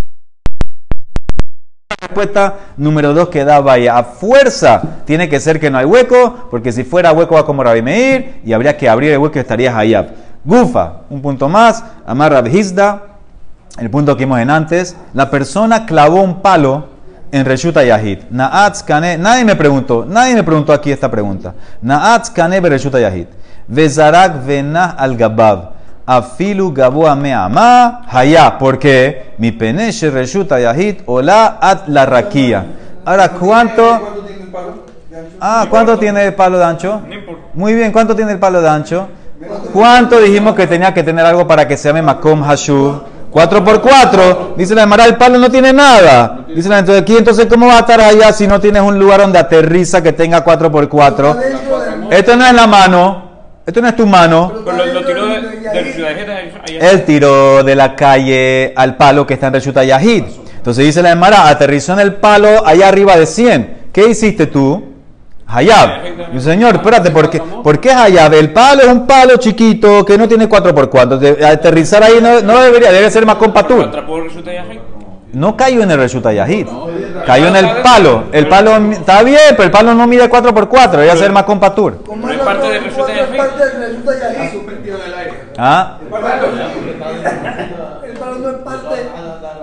respuesta 2.08 2.54
número 2.78 3.12
dos 3.12 3.28
que 3.28 3.44
da 3.44 3.60
vaya 3.60 3.98
a 3.98 4.02
fuerza 4.02 4.80
tiene 5.04 5.28
que 5.28 5.38
ser 5.40 5.60
que 5.60 5.70
no 5.70 5.76
hay 5.76 5.84
hueco 5.84 6.48
porque 6.50 6.72
si 6.72 6.82
fuera 6.82 7.12
hueco 7.12 7.34
va 7.34 7.44
como 7.44 7.62
Rabbi 7.62 7.82
Meir 7.82 8.40
y 8.44 8.54
habría 8.54 8.76
que 8.76 8.88
abrir 8.88 9.12
el 9.12 9.18
hueco 9.18 9.36
y 9.36 9.40
estarías 9.40 9.74
allá 9.74 10.08
gufa 10.42 11.02
un 11.10 11.20
punto 11.20 11.48
más 11.48 11.84
amar 12.06 12.32
Rabhizda 12.32 13.02
el 13.78 13.90
punto 13.90 14.16
que 14.16 14.24
vimos 14.24 14.40
en 14.40 14.48
antes 14.48 14.96
la 15.12 15.30
persona 15.30 15.84
clavó 15.84 16.22
un 16.22 16.40
palo 16.40 16.86
en 17.30 17.44
Reshuta 17.44 17.84
Yahid 17.84 18.20
Naatz 18.30 18.82
Kane 18.82 19.18
nadie 19.18 19.44
me 19.44 19.54
preguntó 19.54 20.06
nadie 20.08 20.34
me 20.34 20.42
preguntó 20.42 20.72
aquí 20.72 20.90
esta 20.90 21.10
pregunta. 21.10 21.54
Naatz 21.82 22.30
Kane 22.30 22.60
Reshuta 22.60 22.98
Yahid 22.98 23.26
Vezarak 23.68 24.46
Venah 24.46 24.96
al 24.98 25.14
Gabab 25.14 25.77
Afilu 26.10 26.72
Gaboa 26.72 27.14
Meama 27.14 28.00
Haya, 28.10 28.56
porque 28.58 29.34
mi 29.36 29.52
peneche 29.52 30.10
reshuta 30.10 30.58
yahid 30.58 31.02
ola 31.04 31.58
at 31.60 31.80
la 31.88 32.06
raquía. 32.06 32.64
Ahora, 33.04 33.28
¿cuánto? 33.28 33.82
¿Cuánto 34.00 34.22
tiene 34.22 34.42
el 34.42 34.48
palo? 34.48 34.66
de 35.10 35.18
ancho? 35.18 35.36
Ah, 35.40 35.66
¿cuánto 35.68 35.98
tiene 35.98 36.24
el 36.24 36.34
palo 36.34 36.58
de 36.58 36.64
ancho? 36.64 37.00
Muy 37.52 37.74
bien, 37.74 37.92
¿cuánto 37.92 38.16
tiene 38.16 38.32
el 38.32 38.38
palo 38.38 38.62
de 38.62 38.68
ancho? 38.70 39.08
¿Cuánto 39.72 40.18
dijimos 40.18 40.54
que 40.54 40.66
tenía 40.66 40.94
que 40.94 41.02
tener 41.02 41.26
algo 41.26 41.46
para 41.46 41.68
que 41.68 41.76
se 41.76 41.88
llame 41.90 42.00
Makom 42.00 42.42
Hashu? 42.42 43.02
4 43.30 43.62
por 43.62 43.82
4 43.82 44.54
Dice 44.56 44.74
la 44.74 44.84
Emara, 44.84 45.04
el 45.04 45.16
palo 45.16 45.36
no 45.38 45.50
tiene 45.50 45.74
nada. 45.74 46.38
Dice 46.48 46.70
la 46.70 46.78
entonces 46.78 47.02
aquí, 47.02 47.18
entonces, 47.18 47.44
¿cómo 47.46 47.66
va 47.66 47.76
a 47.76 47.80
estar 47.80 48.00
allá 48.00 48.32
si 48.32 48.46
no 48.46 48.58
tienes 48.58 48.80
un 48.80 48.98
lugar 48.98 49.20
donde 49.20 49.38
aterriza 49.38 50.02
que 50.02 50.12
tenga 50.14 50.40
4 50.42 50.72
por 50.72 50.88
4 50.88 51.30
Adentro 51.32 51.80
del- 51.80 52.12
Esto 52.14 52.34
no 52.36 52.46
es 52.46 52.54
la 52.54 52.66
mano. 52.66 53.27
Esto 53.68 53.82
no 53.82 53.88
es 53.88 53.96
tu 53.96 54.06
mano. 54.06 54.50
Pero 54.64 54.76
lo, 54.78 54.86
lo 54.86 55.04
tiró 55.04 55.26
de. 55.26 56.78
Él 56.80 57.04
tiró 57.04 57.62
de 57.62 57.74
la 57.76 57.94
calle 57.94 58.72
al 58.74 58.96
palo 58.96 59.26
que 59.26 59.34
está 59.34 59.48
en 59.48 59.52
Reshuta 59.52 59.84
Yahid. 59.84 60.24
Entonces 60.56 60.86
dice 60.86 61.02
la 61.02 61.10
Emara, 61.12 61.46
aterrizó 61.48 61.92
en 61.92 62.00
el 62.00 62.14
palo 62.14 62.66
allá 62.66 62.88
arriba 62.88 63.14
de 63.18 63.26
100. 63.26 63.88
¿Qué 63.92 64.08
hiciste 64.08 64.46
tú? 64.46 64.84
Hayab. 65.46 65.90
Y, 66.34 66.40
Señor, 66.40 66.76
espérate, 66.76 67.10
¿por 67.10 67.28
qué, 67.28 67.40
¿por 67.40 67.78
qué 67.78 67.90
Hayab? 67.90 68.32
El 68.32 68.54
palo 68.54 68.82
es 68.82 68.88
un 68.88 69.06
palo 69.06 69.36
chiquito 69.36 70.02
que 70.02 70.16
no 70.16 70.26
tiene 70.26 70.48
4x4. 70.48 71.18
De- 71.18 71.46
aterrizar 71.46 72.02
ahí 72.02 72.20
no, 72.22 72.40
no 72.40 72.60
debería, 72.60 72.90
debe 72.90 73.10
ser 73.10 73.26
más 73.26 73.36
compatur. 73.36 73.90
No 75.32 75.56
cayó 75.56 75.82
en 75.82 75.90
el 75.90 75.98
Reshuta 75.98 76.32
Yahid. 76.32 76.66
Cayó 77.26 77.48
en 77.48 77.56
el 77.56 77.68
palo. 77.82 78.24
El 78.32 78.48
palo 78.48 78.76
está 78.92 79.22
bien, 79.22 79.38
pero 79.50 79.64
el 79.64 79.70
palo 79.70 79.94
no 79.94 80.06
mide 80.06 80.30
4x4. 80.30 80.90
Debería 80.92 81.16
ser 81.16 81.30
más 81.32 81.44
compatur. 81.44 81.98
Pero 82.04 82.32
es 82.32 82.38
parte 82.40 82.68
del 82.68 82.84
resulta 82.84 83.12
cuatro 83.12 83.24
es 83.24 83.30
yahid. 83.30 83.36
parte 83.36 83.64
del 83.64 83.80
resulta 83.90 84.32
yahid. 84.32 84.50
suspendido 84.52 84.98
en 84.98 85.04
el 85.04 85.18
aire. 85.18 85.32
¿Ah? 85.58 85.98
El 86.00 86.08
palo 88.18 88.38
no 88.38 88.48
es 88.48 88.56
parte 88.56 88.94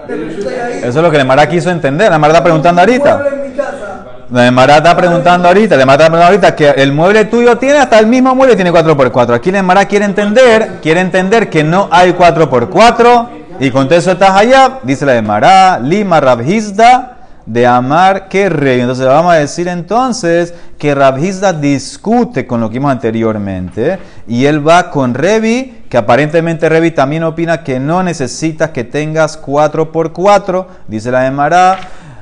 del 0.07 0.25
resulta 0.27 0.51
yahid. 0.51 0.77
Eso 0.77 0.87
es 0.87 0.95
lo 1.03 1.11
que 1.11 1.17
la 1.17 1.25
Mara 1.25 1.49
quiso 1.49 1.71
entender. 1.71 2.11
La 2.11 2.19
Mara 2.19 2.33
está 2.33 2.43
preguntando 2.43 2.81
ahorita. 2.81 3.17
Mueble 3.17 3.35
en 3.35 3.51
mi 3.51 3.57
casa. 3.57 4.05
La 4.31 4.51
Mara 4.51 4.77
está 4.77 4.95
preguntando 4.95 5.47
ahorita. 5.47 5.77
La 5.77 5.85
Mara 5.87 6.03
está 6.03 6.11
preguntando 6.11 6.25
ahorita 6.25 6.55
que 6.55 6.69
el 6.81 6.91
mueble 6.91 7.25
tuyo 7.25 7.57
tiene, 7.57 7.79
hasta 7.79 7.97
el 7.97 8.05
mismo 8.05 8.35
mueble 8.35 8.55
tiene 8.55 8.71
4x4. 8.71 9.33
Aquí 9.33 9.51
la 9.51 9.63
Mara 9.63 9.85
quiere 9.85 10.05
entender, 10.05 10.79
quiere 10.81 10.99
entender 10.99 11.49
que 11.49 11.63
no 11.63 11.87
hay 11.91 12.13
4x4. 12.13 13.34
Y 13.59 13.71
con 13.71 13.91
eso 13.91 14.11
está 14.11 14.37
allá, 14.37 14.79
dice 14.83 15.05
la 15.05 15.13
de 15.13 15.21
Mara, 15.21 15.79
Lima 15.79 16.19
Rabhizda 16.19 17.15
de 17.45 17.65
Amar 17.67 18.27
que 18.27 18.49
rey. 18.49 18.81
Entonces 18.81 19.05
vamos 19.05 19.33
a 19.33 19.37
decir 19.37 19.67
entonces 19.67 20.53
que 20.77 20.95
Rabhizda 20.95 21.53
discute 21.53 22.45
con 22.47 22.59
lo 22.59 22.69
que 22.69 22.79
vimos 22.79 22.91
anteriormente. 22.91 23.99
Y 24.27 24.45
él 24.45 24.67
va 24.67 24.89
con 24.89 25.13
Revi, 25.13 25.83
que 25.89 25.97
aparentemente 25.97 26.67
Revi 26.67 26.91
también 26.91 27.23
opina 27.23 27.63
que 27.63 27.79
no 27.79 28.03
necesitas 28.03 28.71
que 28.71 28.83
tengas 28.83 29.41
4x4. 29.41 30.65
Dice 30.87 31.11
la 31.11 31.21
de 31.21 31.31
Mara. 31.31 31.77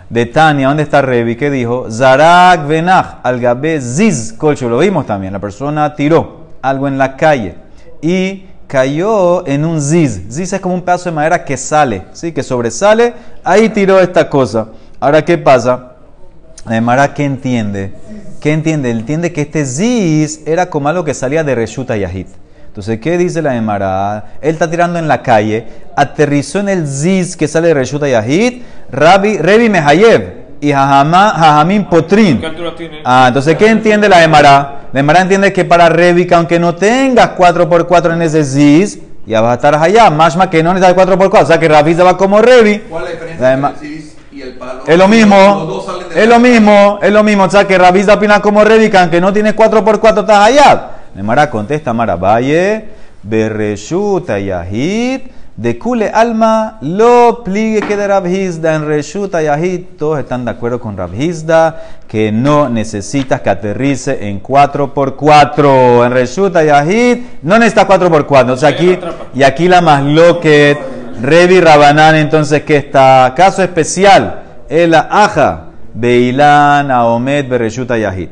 De 0.09 0.27
Tania, 0.27 0.67
¿dónde 0.67 0.83
está 0.83 1.01
Revi? 1.01 1.35
¿Qué 1.35 1.49
dijo? 1.49 1.89
Zarak 1.89 2.67
Benach, 2.67 3.15
al 3.23 3.39
Gabe 3.39 3.81
Ziz 3.81 4.33
Colcho. 4.33 4.69
Lo 4.69 4.77
vimos 4.77 5.07
también. 5.07 5.33
La 5.33 5.39
persona 5.39 5.95
tiró 5.95 6.49
algo 6.61 6.87
en 6.87 6.99
la 6.99 7.15
calle 7.15 7.55
y 7.99 8.45
cayó 8.73 9.45
en 9.45 9.65
un 9.65 9.79
ziz. 9.79 10.23
Ziz 10.31 10.51
es 10.51 10.59
como 10.59 10.73
un 10.73 10.81
pedazo 10.81 11.07
de 11.07 11.15
madera 11.15 11.45
que 11.45 11.57
sale, 11.57 12.05
¿sí? 12.11 12.31
que 12.31 12.41
sobresale. 12.41 13.13
Ahí 13.43 13.69
tiró 13.69 13.99
esta 13.99 14.27
cosa. 14.27 14.69
Ahora, 14.99 15.23
¿qué 15.23 15.37
pasa? 15.37 15.91
La 16.65 16.77
Emara, 16.77 17.13
¿qué 17.13 17.23
entiende? 17.23 17.93
¿Qué 18.41 18.51
entiende? 18.51 18.89
Entiende 18.89 19.31
que 19.31 19.41
este 19.41 19.63
ziz 19.67 20.41
era 20.47 20.71
como 20.71 20.89
algo 20.89 21.03
que 21.03 21.13
salía 21.13 21.43
de 21.43 21.53
Reshuta 21.53 21.95
Yahid. 21.95 22.25
Entonces, 22.65 22.99
¿qué 22.99 23.15
dice 23.15 23.43
la 23.43 23.55
Emara? 23.55 24.37
Él 24.41 24.55
está 24.55 24.67
tirando 24.67 24.97
en 24.97 25.07
la 25.07 25.21
calle, 25.21 25.67
aterrizó 25.95 26.59
en 26.59 26.69
el 26.69 26.87
ziz 26.87 27.37
que 27.37 27.47
sale 27.47 27.67
de 27.67 27.75
Reshuta 27.75 28.07
Yahid, 28.07 28.63
Rabbi, 28.91 29.37
Revi 29.37 29.69
Mehayev 29.69 30.33
y 30.59 30.71
Jajamim 30.71 31.85
Potrin. 31.85 32.39
¿Qué 32.39 32.47
altura 32.47 32.75
tiene? 32.75 33.01
Ah, 33.05 33.25
entonces, 33.27 33.55
¿qué 33.55 33.67
entiende 33.67 34.09
la 34.09 34.23
Emara? 34.23 34.82
La 34.93 34.99
Emara 34.99 35.21
entiende 35.21 35.51
que 35.51 35.65
para 35.65 35.89
Revi, 35.89 36.27
que 36.27 36.35
aunque 36.35 36.59
no 36.59 36.75
tengas 36.75 37.31
4x4 37.31 38.13
en 38.13 38.21
ese 38.21 38.43
ziz, 38.45 38.99
ya 39.25 39.41
vas 39.41 39.53
a 39.53 39.55
estar 39.55 39.73
allá. 39.73 40.11
Más 40.11 40.37
que 40.47 40.61
no 40.61 40.71
necesitas 40.71 41.07
4x4. 41.07 41.41
O 41.41 41.45
sea 41.47 41.59
que 41.59 41.67
Rafi 41.67 41.95
se 41.95 42.03
va 42.03 42.15
como 42.15 42.39
Revi. 42.39 42.77
¿Cuál 42.77 43.05
es 43.05 43.09
la 43.09 43.13
diferencia 43.13 43.53
entre 43.53 43.69
el 43.69 43.77
cis 43.77 44.15
y 44.31 44.41
el 44.43 44.53
palo? 44.53 44.83
Es 44.85 44.95
lo 44.95 45.07
mismo, 45.07 45.83
es 46.15 46.27
lo 46.27 46.39
mismo, 46.39 46.99
es 47.01 47.11
lo 47.11 47.23
mismo. 47.23 47.43
O 47.45 47.49
sea 47.49 47.65
que 47.65 47.75
Rabi 47.75 48.03
opina 48.03 48.39
como 48.39 48.63
Revi, 48.63 48.91
que 48.91 48.97
aunque 48.99 49.19
no 49.19 49.33
tienes 49.33 49.55
4x4 49.55 50.19
estás 50.19 50.47
allá. 50.47 50.89
La 51.15 51.19
Emara 51.19 51.49
contesta, 51.49 51.91
Mara, 51.91 52.15
Valle, 52.15 52.85
Berreshuta 53.23 54.37
Yahid, 54.37 55.21
de 55.55 55.77
Kule 55.77 56.09
Alma, 56.09 56.79
lo 56.81 57.43
pligue 57.43 57.81
que 57.81 57.95
de 57.95 58.07
Rabhizda 58.07 58.73
en 58.73 58.87
Reshuta 58.87 59.41
Yahid. 59.41 59.81
Todos 59.99 60.19
están 60.19 60.45
de 60.45 60.51
acuerdo 60.51 60.79
con 60.79 60.97
Rabhizda 60.97 61.99
que 62.07 62.31
no 62.31 62.69
necesitas 62.69 63.41
que 63.41 63.51
aterrice 63.51 64.29
en 64.29 64.41
4x4. 64.41 66.05
En 66.05 66.11
Reshuta 66.11 66.63
Yahid 66.63 67.19
no 67.43 67.59
necesitas 67.59 67.87
4x4. 67.87 68.49
O 68.49 68.57
sea, 68.57 68.69
aquí, 68.69 68.97
y 69.35 69.43
aquí 69.43 69.67
la 69.67 69.81
más 69.81 70.03
loquet, 70.03 70.79
Revi 71.21 71.61
Rabanán, 71.61 72.15
entonces 72.15 72.63
que 72.63 72.77
está 72.77 73.33
caso 73.35 73.61
especial, 73.61 74.41
el 74.69 74.95
aja, 74.95 75.65
Beilan, 75.93 76.89
Aomed, 76.89 77.47
Bereshuta 77.47 77.97
Yahid. 77.97 78.29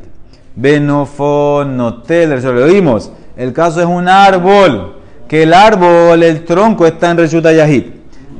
Notel, 0.55 2.41
lo 2.43 2.65
oímos. 2.65 3.11
El 3.37 3.53
caso 3.53 3.79
es 3.79 3.85
un 3.85 4.07
árbol, 4.07 5.00
que 5.31 5.43
el 5.43 5.53
árbol, 5.53 6.23
el 6.23 6.43
tronco 6.43 6.85
está 6.85 7.11
en 7.11 7.17
Reshuta 7.17 7.53
Yahid. 7.53 7.85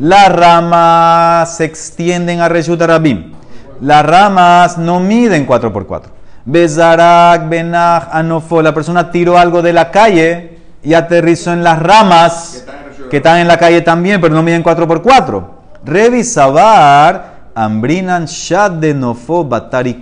Las 0.02 0.30
ramas 0.30 1.56
se 1.56 1.64
extienden 1.64 2.42
a 2.42 2.50
Reshuta 2.50 2.86
Rabim. 2.86 3.32
Las 3.80 4.06
ramas 4.06 4.78
no 4.78 5.00
miden 5.00 5.48
4x4. 5.48 6.02
Bezarak, 6.44 7.48
Benach, 7.48 8.10
Anofo, 8.12 8.62
la 8.62 8.74
persona 8.74 9.10
tiró 9.10 9.38
algo 9.38 9.62
de 9.62 9.72
la 9.72 9.90
calle 9.90 10.58
y 10.84 10.94
aterrizó 10.94 11.54
en 11.54 11.64
las 11.64 11.80
ramas 11.80 12.66
que 13.10 13.18
están 13.18 13.40
en 13.40 13.48
la 13.48 13.58
calle 13.58 13.80
también, 13.80 14.20
pero 14.20 14.36
no 14.36 14.44
miden 14.44 14.62
4x4. 14.62 15.46
Revisabar, 15.86 17.52
Ambrinan, 17.56 18.26
Shad 18.26 18.72
de 18.72 18.94
Nofo, 18.94 19.46
Batari. 19.46 19.98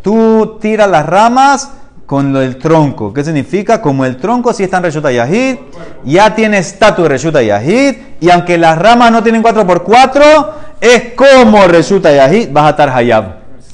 Tú 0.00 0.56
tiras 0.58 0.88
las 0.88 1.04
ramas 1.04 1.70
con 2.06 2.32
del 2.32 2.56
tronco. 2.56 3.12
¿Qué 3.12 3.24
significa? 3.24 3.80
Como 3.80 4.04
el 4.04 4.16
tronco 4.16 4.52
sí 4.52 4.64
está 4.64 4.78
en 4.78 4.84
Reshuta 4.84 5.10
Yahid, 5.10 5.56
ya 6.04 6.34
tiene 6.34 6.58
estatus 6.58 7.04
de 7.04 7.08
Reshuta 7.08 7.42
Yahid, 7.42 7.94
y 8.20 8.30
aunque 8.30 8.58
las 8.58 8.78
ramas 8.78 9.10
no 9.10 9.22
tienen 9.22 9.42
4x4, 9.42 10.46
es 10.80 11.12
como 11.14 11.66
Reshuta 11.66 12.12
Yahid, 12.12 12.50
vas 12.52 12.66
a 12.66 12.70
estar 12.70 12.90
Hayab. 12.90 13.24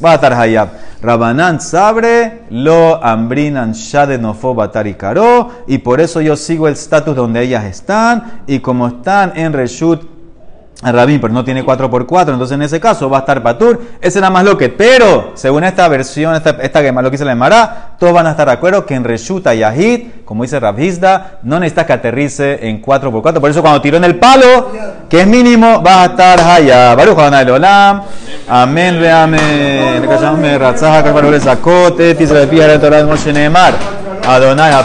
Vas 0.00 0.12
a 0.12 0.14
estar 0.14 0.32
Hayab. 0.32 0.68
Rabanán 1.02 1.60
Sabre, 1.60 2.42
lo 2.50 3.02
ambrinan 3.02 3.72
Shade 3.72 4.18
Nofo 4.18 4.54
Batari 4.54 4.94
Karo, 4.94 5.50
y 5.66 5.78
por 5.78 6.00
eso 6.00 6.20
yo 6.20 6.36
sigo 6.36 6.68
el 6.68 6.74
estatus 6.74 7.16
donde 7.16 7.42
ellas 7.42 7.64
están, 7.64 8.42
y 8.46 8.60
como 8.60 8.86
están 8.86 9.32
en 9.34 9.52
Reshut 9.52 10.19
Rabin, 10.82 11.20
pero 11.20 11.32
no 11.32 11.44
tiene 11.44 11.64
4x4, 11.64 12.32
entonces 12.32 12.54
en 12.54 12.62
ese 12.62 12.80
caso 12.80 13.10
va 13.10 13.18
a 13.18 13.20
estar 13.20 13.42
Patur. 13.42 13.80
Ese 14.00 14.18
era 14.18 14.30
más 14.30 14.44
lo 14.44 14.56
que, 14.56 14.70
pero 14.70 15.32
según 15.34 15.64
esta 15.64 15.86
versión, 15.88 16.34
esta, 16.34 16.50
esta 16.62 16.80
que 16.80 16.90
lo 16.90 17.02
que 17.02 17.10
dice 17.10 17.24
la 17.24 17.32
Emara, 17.32 17.96
todos 17.98 18.14
van 18.14 18.26
a 18.26 18.30
estar 18.30 18.46
de 18.46 18.54
acuerdo 18.54 18.86
que 18.86 18.94
en 18.94 19.04
Reshuta 19.04 19.52
Yahid, 19.52 20.06
como 20.24 20.42
dice 20.42 20.58
Rabhizda, 20.58 21.40
no 21.42 21.60
necesita 21.60 21.84
que 21.84 21.92
aterrice 21.92 22.66
en 22.66 22.80
4x4. 22.80 23.40
Por 23.40 23.50
eso 23.50 23.60
cuando 23.60 23.82
tiró 23.82 23.98
en 23.98 24.04
el 24.04 24.16
palo, 24.16 24.70
que 25.08 25.20
es 25.20 25.26
mínimo, 25.26 25.82
va 25.82 26.02
a 26.02 26.06
estar 26.06 26.40
Haya. 26.40 26.94
Baruch 26.94 27.18
Adonai 27.18 27.50
Olam. 27.50 28.02
Amén, 28.48 28.98
ve 29.00 29.10
amén. 29.10 30.00
Recallame, 30.00 30.56
Ratzaha, 30.56 31.02
Carvalho, 31.02 31.38
Zacote, 31.38 32.14
Tizra 32.14 32.40
de 32.40 32.46
Pija, 32.46 32.80
Torah, 32.80 33.04
Moshe 33.04 33.32
Neemar. 33.32 33.74
Adonai. 34.26 34.84